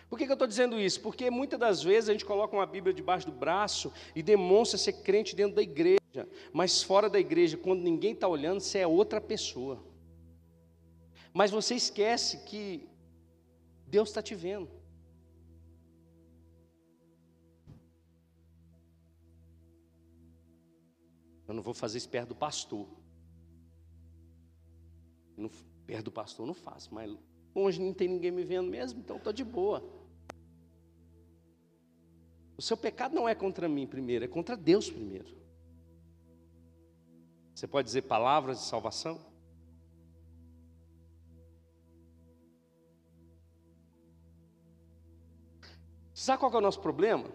[0.09, 1.01] Por que, que eu estou dizendo isso?
[1.01, 4.95] Porque muitas das vezes a gente coloca uma Bíblia debaixo do braço e demonstra ser
[4.95, 9.21] crente dentro da igreja, mas fora da igreja, quando ninguém está olhando, você é outra
[9.21, 9.85] pessoa.
[11.33, 12.89] Mas você esquece que
[13.87, 14.80] Deus está te vendo.
[21.51, 22.87] Eu não vou fazer isso perto do pastor.
[25.37, 25.51] No,
[25.85, 27.13] perto do pastor não faço, mas
[27.53, 29.83] longe não tem ninguém me vendo mesmo, então estou de boa.
[32.57, 35.37] O seu pecado não é contra mim primeiro, é contra Deus primeiro.
[37.53, 39.21] Você pode dizer palavras de salvação?
[46.15, 47.29] Sabe qual é o nosso problema?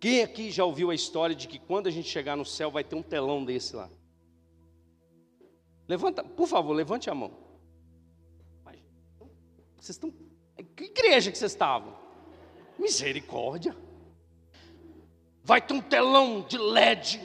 [0.00, 2.84] Quem aqui já ouviu a história de que quando a gente chegar no céu vai
[2.84, 3.90] ter um telão desse lá?
[5.88, 7.48] Levanta, por favor, levante a mão.
[9.80, 10.12] Vocês estão.
[10.76, 11.96] Que igreja que vocês estavam?
[12.78, 13.76] Misericórdia
[15.42, 17.20] vai ter um telão de LED.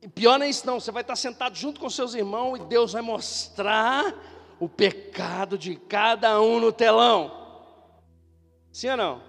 [0.00, 0.78] E pior não é isso, não.
[0.78, 4.14] Você vai estar sentado junto com seus irmãos e Deus vai mostrar
[4.60, 7.45] o pecado de cada um no telão.
[8.76, 9.22] Sim ou não?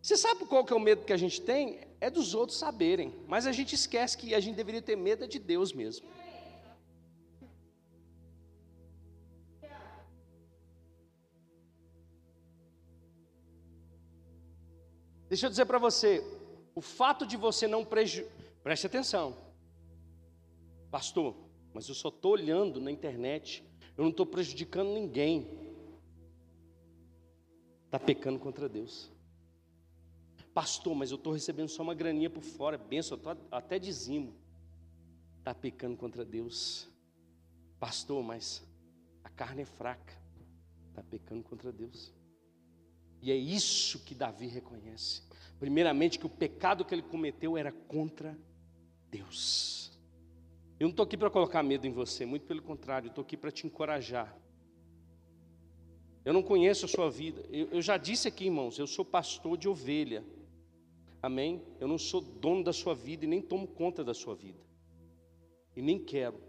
[0.00, 1.86] Você sabe qual que é o medo que a gente tem?
[2.00, 3.14] É dos outros saberem.
[3.28, 6.08] Mas a gente esquece que a gente deveria ter medo de Deus mesmo.
[15.28, 16.24] Deixa eu dizer para você,
[16.74, 19.36] o fato de você não prejudicar, preste atenção,
[20.90, 21.36] pastor,
[21.74, 23.62] mas eu só estou olhando na internet,
[23.96, 25.69] eu não estou prejudicando ninguém,
[27.90, 29.10] está pecando contra Deus.
[30.54, 34.32] Pastor, mas eu estou recebendo só uma graninha por fora, benção, eu tô até dizimo,
[35.38, 36.88] está pecando contra Deus.
[37.80, 38.62] Pastor, mas
[39.24, 40.16] a carne é fraca,
[40.88, 42.14] está pecando contra Deus.
[43.20, 45.22] E é isso que Davi reconhece.
[45.58, 48.38] Primeiramente, que o pecado que ele cometeu era contra
[49.10, 49.98] Deus.
[50.78, 53.50] Eu não estou aqui para colocar medo em você, muito pelo contrário, estou aqui para
[53.50, 54.34] te encorajar.
[56.24, 57.44] Eu não conheço a sua vida.
[57.50, 60.24] Eu, eu já disse aqui, irmãos, eu sou pastor de ovelha.
[61.22, 61.62] Amém?
[61.78, 64.60] Eu não sou dono da sua vida e nem tomo conta da sua vida.
[65.76, 66.40] E nem quero.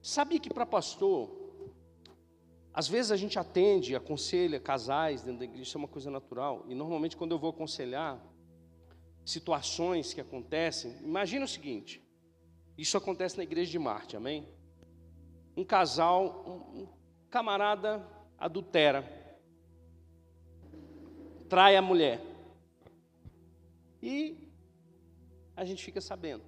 [0.00, 1.30] Sabia que para pastor,
[2.74, 6.64] às vezes a gente atende, aconselha casais dentro da igreja, isso é uma coisa natural.
[6.68, 8.20] E normalmente quando eu vou aconselhar
[9.24, 12.02] situações que acontecem, imagina o seguinte:
[12.76, 14.48] isso acontece na igreja de Marte, amém?
[15.56, 16.44] Um casal,
[16.74, 16.88] um,
[17.32, 18.06] camarada
[18.38, 19.02] adultera,
[21.48, 22.20] trai a mulher.
[24.02, 24.52] E
[25.56, 26.44] a gente fica sabendo.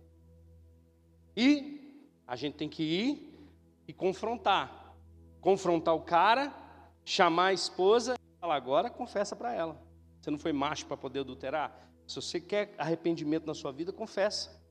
[1.35, 3.49] E a gente tem que ir
[3.89, 4.95] e confrontar.
[5.41, 6.55] Confrontar o cara,
[7.03, 9.83] chamar a esposa e falar: agora confessa para ela.
[10.21, 11.75] Você não foi macho para poder adulterar?
[12.07, 14.63] Se você quer arrependimento na sua vida, confessa.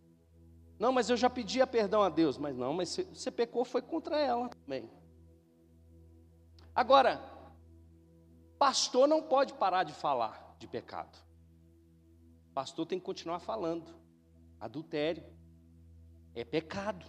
[0.78, 2.38] Não, mas eu já pedi perdão a Deus.
[2.38, 4.88] Mas não, mas você pecou foi contra ela também.
[6.76, 7.21] Agora,
[8.57, 11.17] pastor não pode parar de falar de pecado.
[12.53, 13.93] Pastor tem que continuar falando.
[14.59, 15.24] Adultério
[16.34, 17.05] é pecado.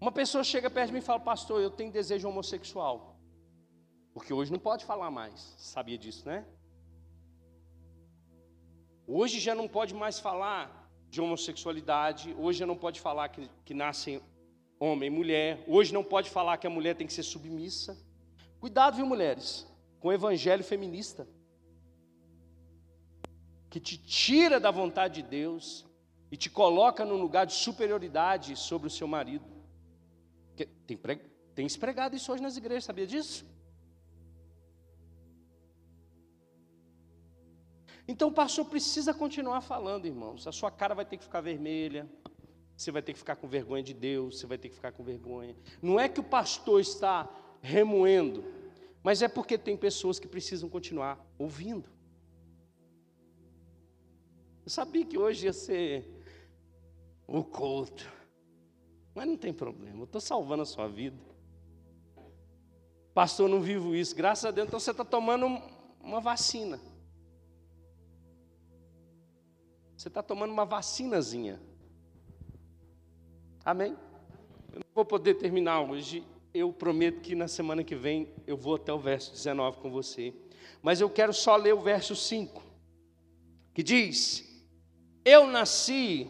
[0.00, 3.18] Uma pessoa chega perto de mim e fala, pastor, eu tenho desejo homossexual.
[4.12, 5.54] Porque hoje não pode falar mais.
[5.58, 6.46] Sabia disso, né?
[9.06, 12.34] Hoje já não pode mais falar de homossexualidade.
[12.38, 14.20] Hoje já não pode falar que, que nascem
[14.78, 15.64] homem e mulher.
[15.66, 17.96] Hoje não pode falar que a mulher tem que ser submissa.
[18.60, 19.66] Cuidado, viu, mulheres,
[20.00, 21.26] com o evangelho feminista.
[23.70, 25.86] Que te tira da vontade de Deus
[26.30, 29.44] e te coloca num lugar de superioridade sobre o seu marido.
[30.86, 30.98] Tem,
[31.54, 33.44] tem espregado isso hoje nas igrejas, sabia disso?
[38.08, 40.46] Então o pastor precisa continuar falando, irmãos.
[40.46, 42.08] A sua cara vai ter que ficar vermelha,
[42.76, 45.02] você vai ter que ficar com vergonha de Deus, você vai ter que ficar com
[45.02, 45.56] vergonha.
[45.80, 47.28] Não é que o pastor está
[47.62, 48.44] remoendo,
[49.02, 51.88] mas é porque tem pessoas que precisam continuar ouvindo.
[54.64, 56.04] Eu sabia que hoje ia ser
[57.26, 58.12] o culto,
[59.14, 61.16] mas não tem problema, eu estou salvando a sua vida.
[63.14, 65.46] Pastor, não vivo isso, graças a Deus, então você está tomando
[66.00, 66.78] uma vacina.
[69.96, 71.58] Você está tomando uma vacinazinha.
[73.66, 73.96] Amém?
[74.72, 76.22] Eu não vou poder terminar hoje.
[76.54, 80.32] Eu prometo que na semana que vem eu vou até o verso 19 com você.
[80.80, 82.62] Mas eu quero só ler o verso 5,
[83.74, 84.64] que diz:
[85.24, 86.28] Eu nasci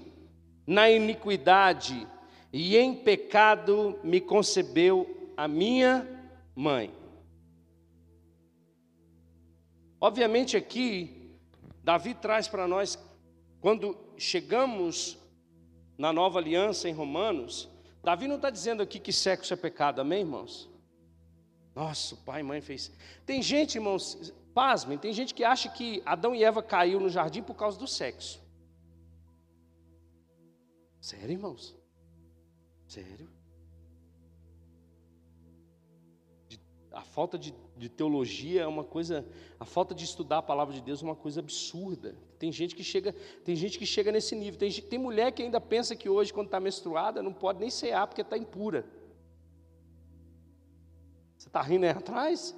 [0.67, 2.09] na iniquidade,
[2.51, 6.09] e em pecado me concebeu a minha
[6.55, 6.91] mãe.
[10.01, 11.37] Obviamente aqui,
[11.85, 12.99] Davi traz para nós,
[13.61, 15.19] quando chegamos
[15.97, 17.69] na nova aliança em Romanos,
[18.03, 20.71] Davi não está dizendo aqui que sexo é pecado, amém, irmãos?
[21.75, 22.91] Nossa, o pai e mãe fez.
[23.25, 27.43] Tem gente, irmãos, pasmem, tem gente que acha que Adão e Eva caiu no jardim
[27.43, 28.41] por causa do sexo.
[31.01, 31.77] Sério, irmãos?
[32.87, 33.29] Sério?
[36.91, 39.27] A falta de, de, teologia é uma coisa,
[39.61, 42.17] a falta de estudar a palavra de Deus é uma coisa absurda.
[42.39, 43.13] Tem gente que chega,
[43.45, 44.59] tem gente que chega nesse nível.
[44.59, 48.07] Tem, tem mulher que ainda pensa que hoje, quando está menstruada, não pode nem cear
[48.07, 48.85] porque está impura.
[51.37, 52.55] Você está rindo aí atrás?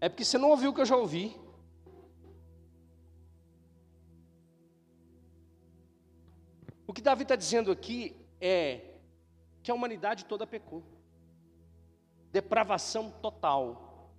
[0.00, 1.36] É porque você não ouviu o que eu já ouvi.
[6.86, 8.80] O que Davi está dizendo aqui é
[9.62, 10.82] que a humanidade toda pecou
[12.36, 14.10] depravação total.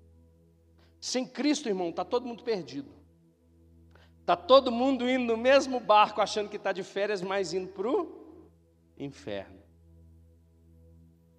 [0.99, 2.96] Sem Cristo, irmão, está todo mundo perdido.
[4.28, 7.89] Está todo mundo indo no mesmo barco, achando que está de férias, mas indo para
[7.89, 8.43] o
[8.99, 9.57] inferno.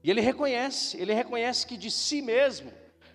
[0.03, 2.73] E ele reconhece, ele reconhece que de si mesmo,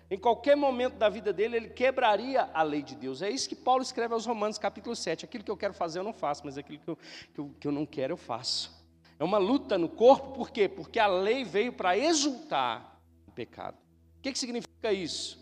[0.08, 3.20] em qualquer momento da vida dele, ele quebraria a lei de Deus.
[3.20, 5.24] É isso que Paulo escreve aos Romanos, capítulo 7.
[5.24, 6.96] Aquilo que eu quero fazer eu não faço, mas aquilo que eu,
[7.34, 8.70] que eu, que eu não quero eu faço.
[9.18, 10.68] É uma luta no corpo, por quê?
[10.68, 13.00] Porque a lei veio para exultar
[13.34, 13.76] pecado.
[14.18, 15.36] O que, que significa isso?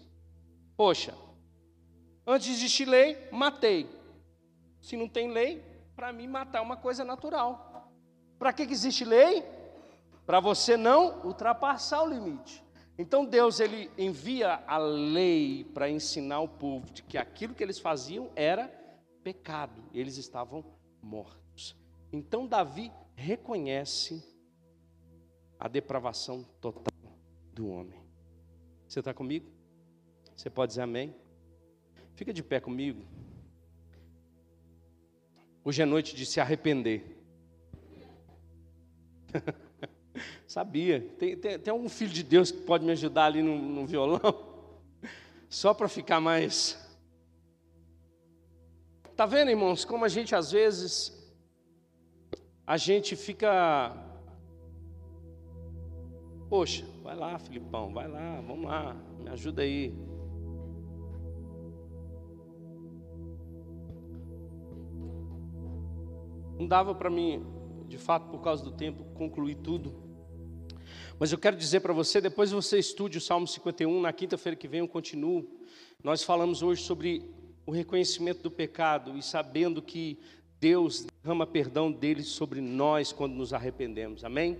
[0.74, 1.12] Poxa,
[2.26, 4.00] antes de existir lei, matei.
[4.82, 5.64] Se não tem lei,
[5.96, 7.90] para mim matar é uma coisa natural.
[8.38, 9.44] Para que, que existe lei?
[10.26, 12.62] Para você não ultrapassar o limite.
[12.98, 17.78] Então Deus ele envia a lei para ensinar o povo de que aquilo que eles
[17.78, 18.68] faziam era
[19.22, 20.64] pecado, eles estavam
[21.00, 21.76] mortos.
[22.12, 24.22] Então Davi reconhece
[25.58, 26.92] a depravação total
[27.54, 28.00] do homem.
[28.86, 29.50] Você está comigo?
[30.36, 31.14] Você pode dizer amém?
[32.14, 33.02] Fica de pé comigo.
[35.64, 37.04] Hoje é noite de se arrepender.
[40.46, 41.00] Sabia?
[41.18, 44.20] Tem, tem, tem algum filho de Deus que pode me ajudar ali no, no violão?
[45.48, 46.78] Só para ficar mais.
[49.16, 51.12] Tá vendo, irmãos, como a gente às vezes
[52.66, 53.92] a gente fica
[56.52, 59.90] Poxa, vai lá, Filipão, vai lá, vamos lá, me ajuda aí.
[66.58, 67.44] Não dava para mim,
[67.88, 69.94] de fato, por causa do tempo, concluir tudo.
[71.18, 74.66] Mas eu quero dizer para você, depois você estude o Salmo 51, na quinta-feira que
[74.66, 75.48] vem eu continuo.
[76.02, 77.22] Nós falamos hoje sobre
[77.64, 80.18] o reconhecimento do pecado e sabendo que
[80.58, 84.24] Deus derrama perdão dele sobre nós quando nos arrependemos.
[84.24, 84.58] Amém?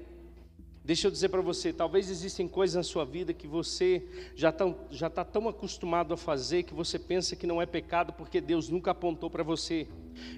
[0.85, 4.05] Deixa eu dizer para você, talvez existem coisas na sua vida que você
[4.35, 8.13] já está já tá tão acostumado a fazer que você pensa que não é pecado
[8.13, 9.87] porque Deus nunca apontou para você.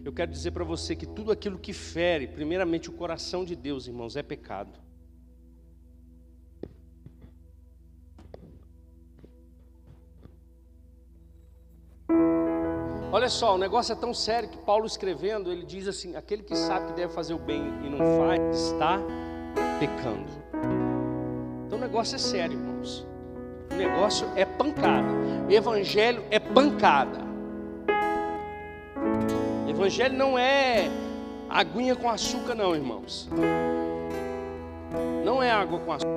[0.05, 3.87] Eu quero dizer para você que tudo aquilo que fere, primeiramente o coração de Deus,
[3.87, 4.85] irmãos, é pecado.
[13.11, 16.55] Olha só, o negócio é tão sério que Paulo escrevendo, ele diz assim: aquele que
[16.55, 19.01] sabe que deve fazer o bem e não faz, está
[19.79, 20.27] pecando.
[21.67, 23.07] Então o negócio é sério, irmãos.
[23.71, 25.09] O negócio é pancada.
[25.49, 27.25] Evangelho é pancada.
[29.69, 30.89] Evangelho não é
[31.49, 33.29] aguinha com açúcar, não, irmãos.
[35.25, 36.15] Não é água com açúcar.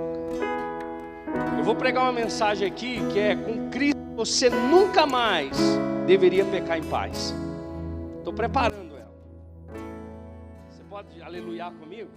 [1.58, 5.58] Eu vou pregar uma mensagem aqui que é: com Cristo você nunca mais
[6.06, 7.34] deveria pecar em paz.
[8.18, 9.12] Estou preparando ela.
[10.70, 12.10] Você pode aleluiar comigo?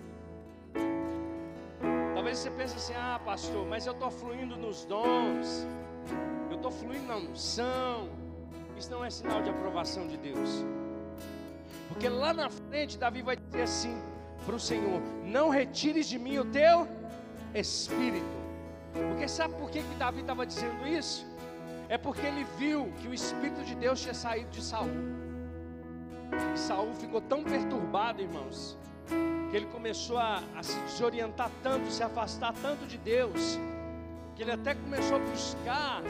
[2.21, 5.67] Talvez você pense assim: ah, pastor, mas eu estou fluindo nos dons,
[6.51, 8.11] eu estou fluindo na unção.
[8.77, 10.63] Isso não é sinal de aprovação de Deus.
[11.89, 13.97] Porque lá na frente, Davi vai dizer assim
[14.45, 16.87] para o Senhor: Não retires de mim o teu
[17.55, 18.37] espírito.
[18.93, 21.27] Porque sabe por que, que Davi estava dizendo isso?
[21.89, 24.91] É porque ele viu que o Espírito de Deus tinha saído de Saul.
[26.55, 28.79] Saul ficou tão perturbado, irmãos,
[29.51, 33.59] que ele começou a, a se desorientar tanto, se afastar tanto de Deus,
[34.37, 36.03] que ele até começou a buscar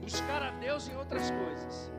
[0.00, 1.92] buscar a Deus em outras coisas.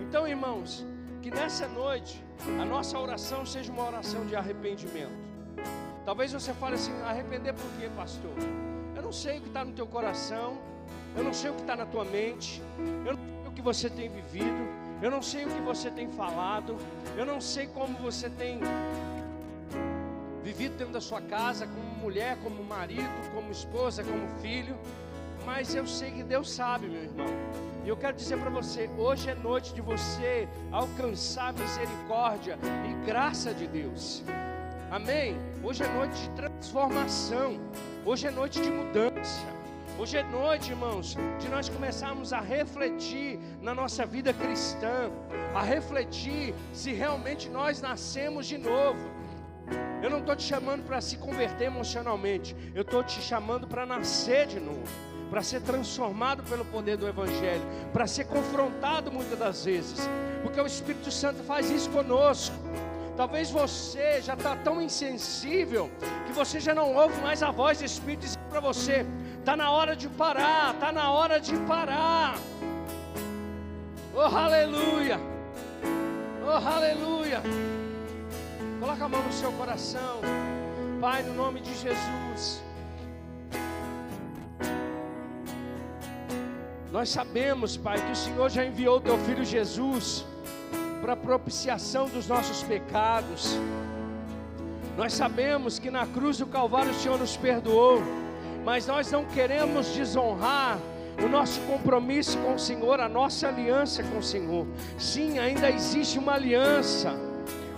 [0.00, 0.86] Então, irmãos,
[1.20, 2.24] que nessa noite
[2.60, 5.12] a nossa oração seja uma oração de arrependimento.
[6.04, 8.32] Talvez você fale assim: arrepender por quê, pastor?
[8.96, 10.58] Eu não sei o que está no teu coração,
[11.16, 12.62] eu não sei o que está na tua mente,
[13.04, 16.08] eu não sei o que você tem vivido, eu não sei o que você tem
[16.08, 16.76] falado,
[17.16, 18.60] eu não sei como você tem
[20.42, 24.76] vivido dentro da sua casa, como mulher, como marido, como esposa, como filho,
[25.44, 27.26] mas eu sei que Deus sabe, meu irmão.
[27.84, 33.52] E eu quero dizer para você: hoje é noite de você alcançar misericórdia e graça
[33.52, 34.22] de Deus.
[34.90, 35.36] Amém?
[35.62, 37.58] Hoje é noite de transformação.
[38.06, 39.53] Hoje é noite de mudança.
[39.96, 45.08] Hoje é noite, irmãos, de nós começarmos a refletir na nossa vida cristã,
[45.54, 49.08] a refletir se realmente nós nascemos de novo.
[50.02, 54.48] Eu não estou te chamando para se converter emocionalmente, eu estou te chamando para nascer
[54.48, 54.82] de novo,
[55.30, 60.08] para ser transformado pelo poder do Evangelho, para ser confrontado muitas das vezes,
[60.42, 62.56] porque o Espírito Santo faz isso conosco.
[63.16, 65.88] Talvez você já está tão insensível
[66.26, 69.06] que você já não ouve mais a voz do Espírito dizendo para você:
[69.44, 72.34] está na hora de parar, está na hora de parar.
[74.14, 75.20] Oh, aleluia!
[76.42, 77.42] Oh, aleluia!
[78.80, 80.22] Coloca a mão no seu coração,
[80.98, 82.62] Pai, no nome de Jesus.
[86.90, 90.24] Nós sabemos, Pai, que o Senhor já enviou o teu filho Jesus
[91.02, 93.58] para propiciação dos nossos pecados.
[94.96, 98.23] Nós sabemos que na cruz do Calvário o Senhor nos perdoou,
[98.64, 100.78] mas nós não queremos desonrar
[101.22, 104.66] o nosso compromisso com o Senhor, a nossa aliança com o Senhor.
[104.98, 107.12] Sim, ainda existe uma aliança,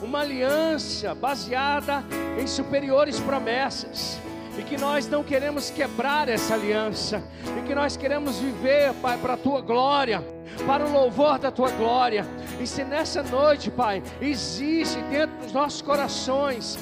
[0.01, 2.05] uma aliança baseada
[2.41, 4.19] em superiores promessas
[4.59, 7.23] e que nós não queremos quebrar essa aliança,
[7.59, 10.25] e que nós queremos viver, Pai, para a tua glória,
[10.67, 12.27] para o louvor da tua glória.
[12.59, 16.79] E se nessa noite, Pai, existe dentro dos nossos corações,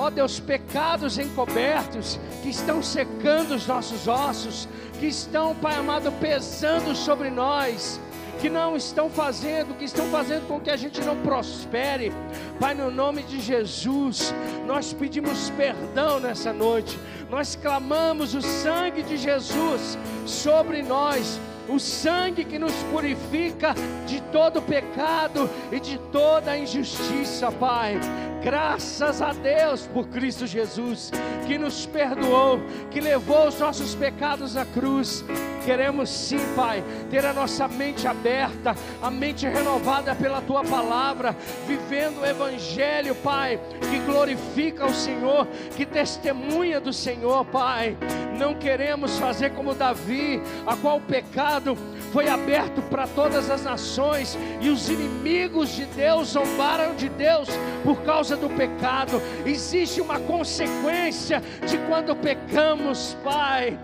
[0.00, 4.66] ó Deus, pecados encobertos que estão secando os nossos ossos,
[4.98, 8.00] que estão, Pai amado, pesando sobre nós,
[8.40, 12.10] que não estão fazendo, que estão fazendo com que a gente não prospere.
[12.58, 14.34] Pai, no nome de Jesus,
[14.66, 16.98] nós pedimos perdão nessa noite.
[17.28, 21.38] Nós clamamos o sangue de Jesus sobre nós
[21.68, 23.74] o sangue que nos purifica
[24.06, 28.00] de todo pecado e de toda injustiça, Pai.
[28.42, 31.10] Graças a Deus por Cristo Jesus,
[31.46, 32.58] que nos perdoou,
[32.90, 35.22] que levou os nossos pecados à cruz.
[35.64, 41.36] Queremos sim, Pai, ter a nossa mente aberta, a mente renovada pela tua palavra,
[41.66, 43.60] vivendo o Evangelho, Pai,
[43.90, 47.94] que glorifica o Senhor, que testemunha do Senhor, Pai.
[48.38, 51.76] Não queremos fazer como Davi, a qual o pecado
[52.12, 57.48] foi aberto para todas as nações e os inimigos de Deus zombaram de Deus
[57.84, 59.20] por causa do pecado.
[59.46, 63.78] Existe uma consequência de quando pecamos, Pai.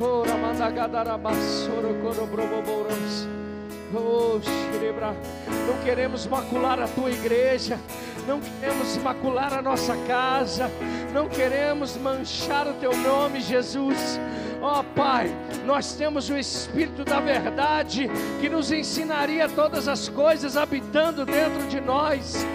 [0.00, 0.24] Oh,
[5.66, 7.78] não queremos macular a tua igreja,
[8.26, 10.70] não queremos macular a nossa casa,
[11.12, 14.18] não queremos manchar o teu nome, Jesus.
[14.62, 15.28] Ó oh, Pai,
[15.66, 18.08] nós temos o Espírito da Verdade
[18.40, 22.46] que nos ensinaria todas as coisas habitando dentro de nós.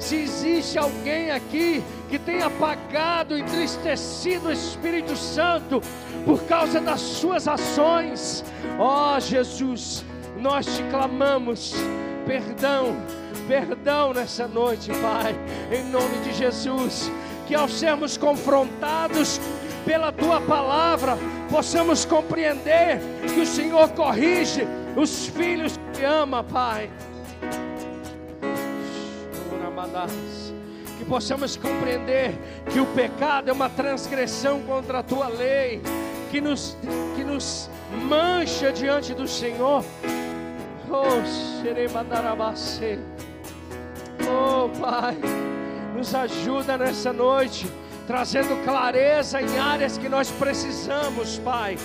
[0.00, 5.80] Se existe alguém aqui que tenha apagado, entristecido o Espírito Santo
[6.24, 8.44] por causa das suas ações,
[8.76, 10.04] ó oh, Jesus,
[10.36, 11.74] nós te clamamos
[12.26, 12.96] perdão,
[13.46, 15.32] perdão nessa noite, Pai,
[15.70, 17.08] em nome de Jesus.
[17.46, 19.40] Que ao sermos confrontados
[19.86, 21.16] pela tua palavra,
[21.48, 22.98] possamos compreender
[23.32, 24.66] que o Senhor corrige
[24.96, 26.90] os filhos que ama, Pai.
[30.98, 32.34] Que possamos compreender
[32.72, 35.80] que o pecado é uma transgressão contra a tua lei,
[36.30, 36.76] que nos,
[37.14, 37.70] que nos
[38.08, 39.84] mancha diante do Senhor
[44.28, 45.16] Oh, Pai,
[45.94, 47.66] nos ajuda nessa noite,
[48.06, 51.76] trazendo clareza em áreas que nós precisamos, Pai,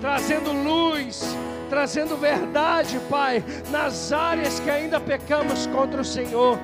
[0.00, 1.22] trazendo luz,
[1.68, 6.58] trazendo verdade, Pai, nas áreas que ainda pecamos contra o Senhor,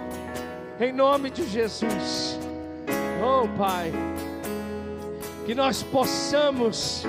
[0.81, 2.39] em nome de Jesus.
[3.23, 3.93] Oh, Pai,
[5.45, 7.05] que nós possamos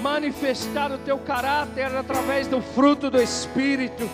[0.00, 4.08] manifestar o teu caráter através do fruto do Espírito,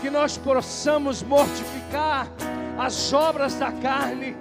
[0.00, 2.28] que nós possamos mortificar
[2.78, 4.36] as obras da carne.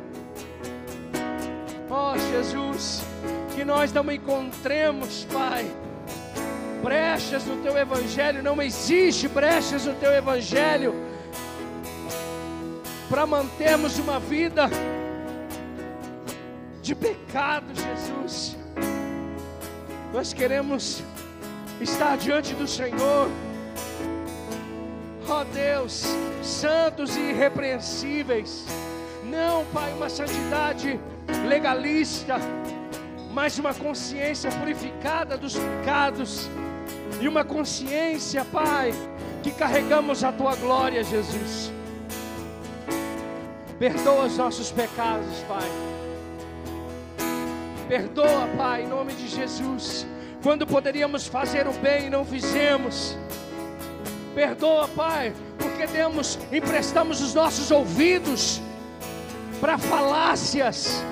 [1.90, 3.02] Ó oh, Jesus,
[3.56, 5.66] que nós não encontremos, Pai,
[6.84, 10.94] brechas no teu evangelho, não existe brechas no teu evangelho
[13.10, 14.70] para mantermos uma vida
[16.84, 18.56] de pecado, Jesus.
[20.14, 21.04] Nós queremos
[21.82, 23.30] estar diante do Senhor.
[25.28, 26.06] Ó oh Deus,
[26.44, 28.66] santos e irrepreensíveis.
[29.24, 31.00] Não, Pai, uma santidade
[31.48, 32.38] legalista,
[33.32, 36.50] mas uma consciência purificada dos pecados
[37.20, 38.94] e uma consciência, Pai,
[39.44, 41.72] que carregamos a tua glória, Jesus.
[43.78, 45.70] Perdoa os nossos pecados, Pai.
[47.88, 50.06] Perdoa, Pai, em nome de Jesus.
[50.42, 53.18] Quando poderíamos fazer o bem e não fizemos.
[54.34, 58.62] Perdoa, Pai, porque demos, emprestamos os nossos ouvidos
[59.60, 61.04] para falácias.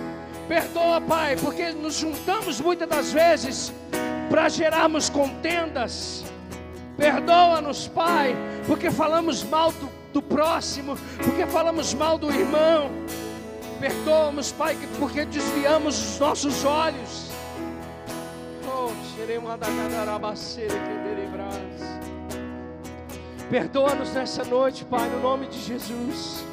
[0.48, 3.74] Perdoa, Pai, porque nos juntamos muitas das vezes
[4.30, 6.24] para gerarmos contendas.
[6.98, 8.36] Perdoa-nos, Pai,
[8.66, 12.90] porque falamos mal do, do próximo, porque falamos mal do irmão
[13.80, 17.30] Perdoa-nos, Pai, porque desviamos os nossos olhos.
[18.68, 18.90] Oh,
[23.50, 26.44] Perdoa-nos nessa noite, Pai, no nome de Jesus.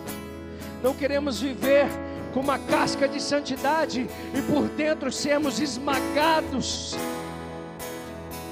[0.84, 1.86] Não queremos viver
[2.34, 6.94] com uma casca de santidade e por dentro sermos esmagados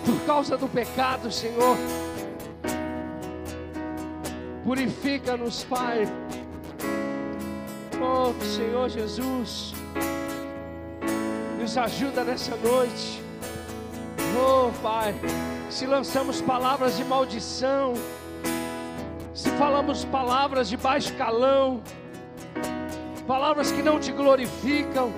[0.02, 1.76] por causa do pecado, Senhor.
[4.64, 6.08] Purifica-nos, Pai.
[8.00, 9.74] Oh, Senhor Jesus,
[11.60, 13.22] nos ajuda nessa noite.
[14.40, 15.14] Oh, Pai,
[15.68, 17.92] se lançamos palavras de maldição,
[19.34, 21.82] se falamos palavras de baixo calão,
[23.32, 25.10] palavras que não te glorificam,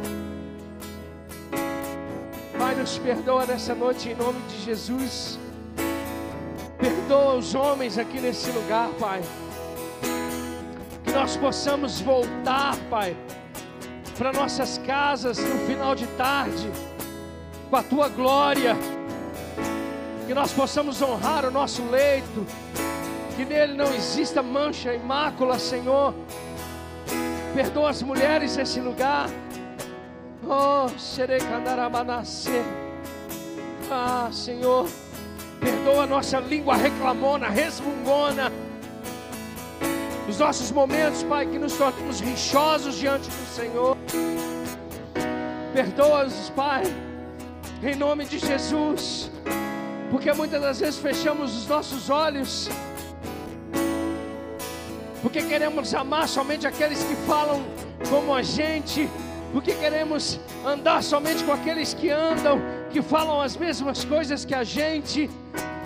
[2.56, 5.36] Pai, nos perdoa nessa noite em nome de Jesus.
[6.78, 9.20] Perdoa os homens aqui nesse lugar, Pai
[11.12, 13.16] nós possamos voltar, Pai,
[14.18, 16.68] para nossas casas no final de tarde,
[17.70, 18.76] com a tua glória,
[20.26, 22.44] que nós possamos honrar o nosso leito,
[23.36, 26.12] que nele não exista mancha e mácula, Senhor.
[27.54, 29.30] Perdoa as mulheres nesse lugar.
[30.46, 32.62] Oh, serei canaramanacê.
[33.90, 34.88] Ah, Senhor,
[35.64, 38.52] Perdoa a nossa língua reclamona, resmungona.
[40.28, 43.96] Os nossos momentos, Pai, que nos tornamos rixosos diante do Senhor.
[45.72, 46.82] Perdoa-os, Pai,
[47.82, 49.30] em nome de Jesus.
[50.10, 52.68] Porque muitas das vezes fechamos os nossos olhos.
[55.24, 57.64] Porque queremos amar somente aqueles que falam
[58.10, 59.08] como a gente.
[59.54, 62.60] Porque queremos andar somente com aqueles que andam,
[62.90, 65.30] que falam as mesmas coisas que a gente.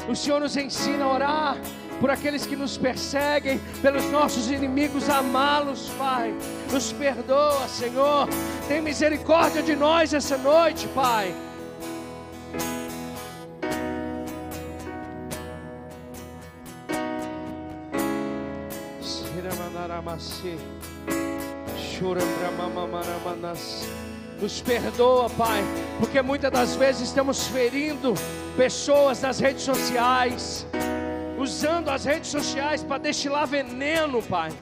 [0.08, 1.56] O Senhor nos ensina a orar
[2.00, 6.34] por aqueles que nos perseguem, pelos nossos inimigos, amá-los, Pai.
[6.72, 8.28] Nos perdoa, Senhor.
[8.66, 11.32] Tem misericórdia de nós essa noite, Pai.
[24.40, 25.62] Nos perdoa, Pai,
[25.98, 28.14] porque muitas das vezes estamos ferindo
[28.56, 30.66] pessoas nas redes sociais
[31.38, 34.52] usando as redes sociais para destilar veneno, Pai.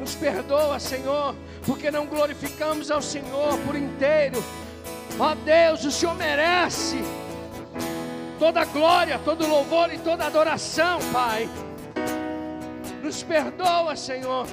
[0.00, 1.34] Nos perdoa, Senhor,
[1.64, 4.42] porque não glorificamos ao Senhor por inteiro.
[5.18, 6.98] Ó Deus, o Senhor merece
[8.38, 11.48] toda glória, todo louvor e toda adoração, Pai.
[13.02, 14.46] Nos perdoa, Senhor.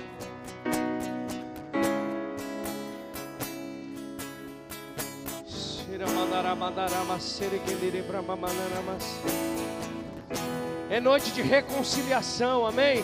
[10.90, 13.04] É noite de reconciliação, amém?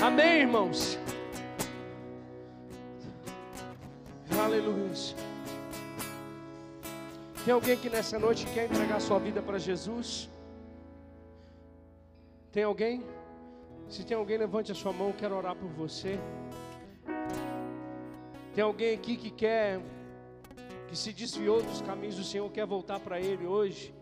[0.00, 0.98] Amém, irmãos?
[4.42, 4.82] Aleluia.
[7.44, 10.30] Tem alguém que nessa noite quer entregar sua vida para Jesus?
[12.52, 13.02] Tem alguém?
[13.92, 16.18] Se tem alguém, levante a sua mão, quero orar por você.
[18.54, 19.82] Tem alguém aqui que quer,
[20.88, 23.94] que se desviou dos caminhos do Senhor, quer voltar para Ele hoje?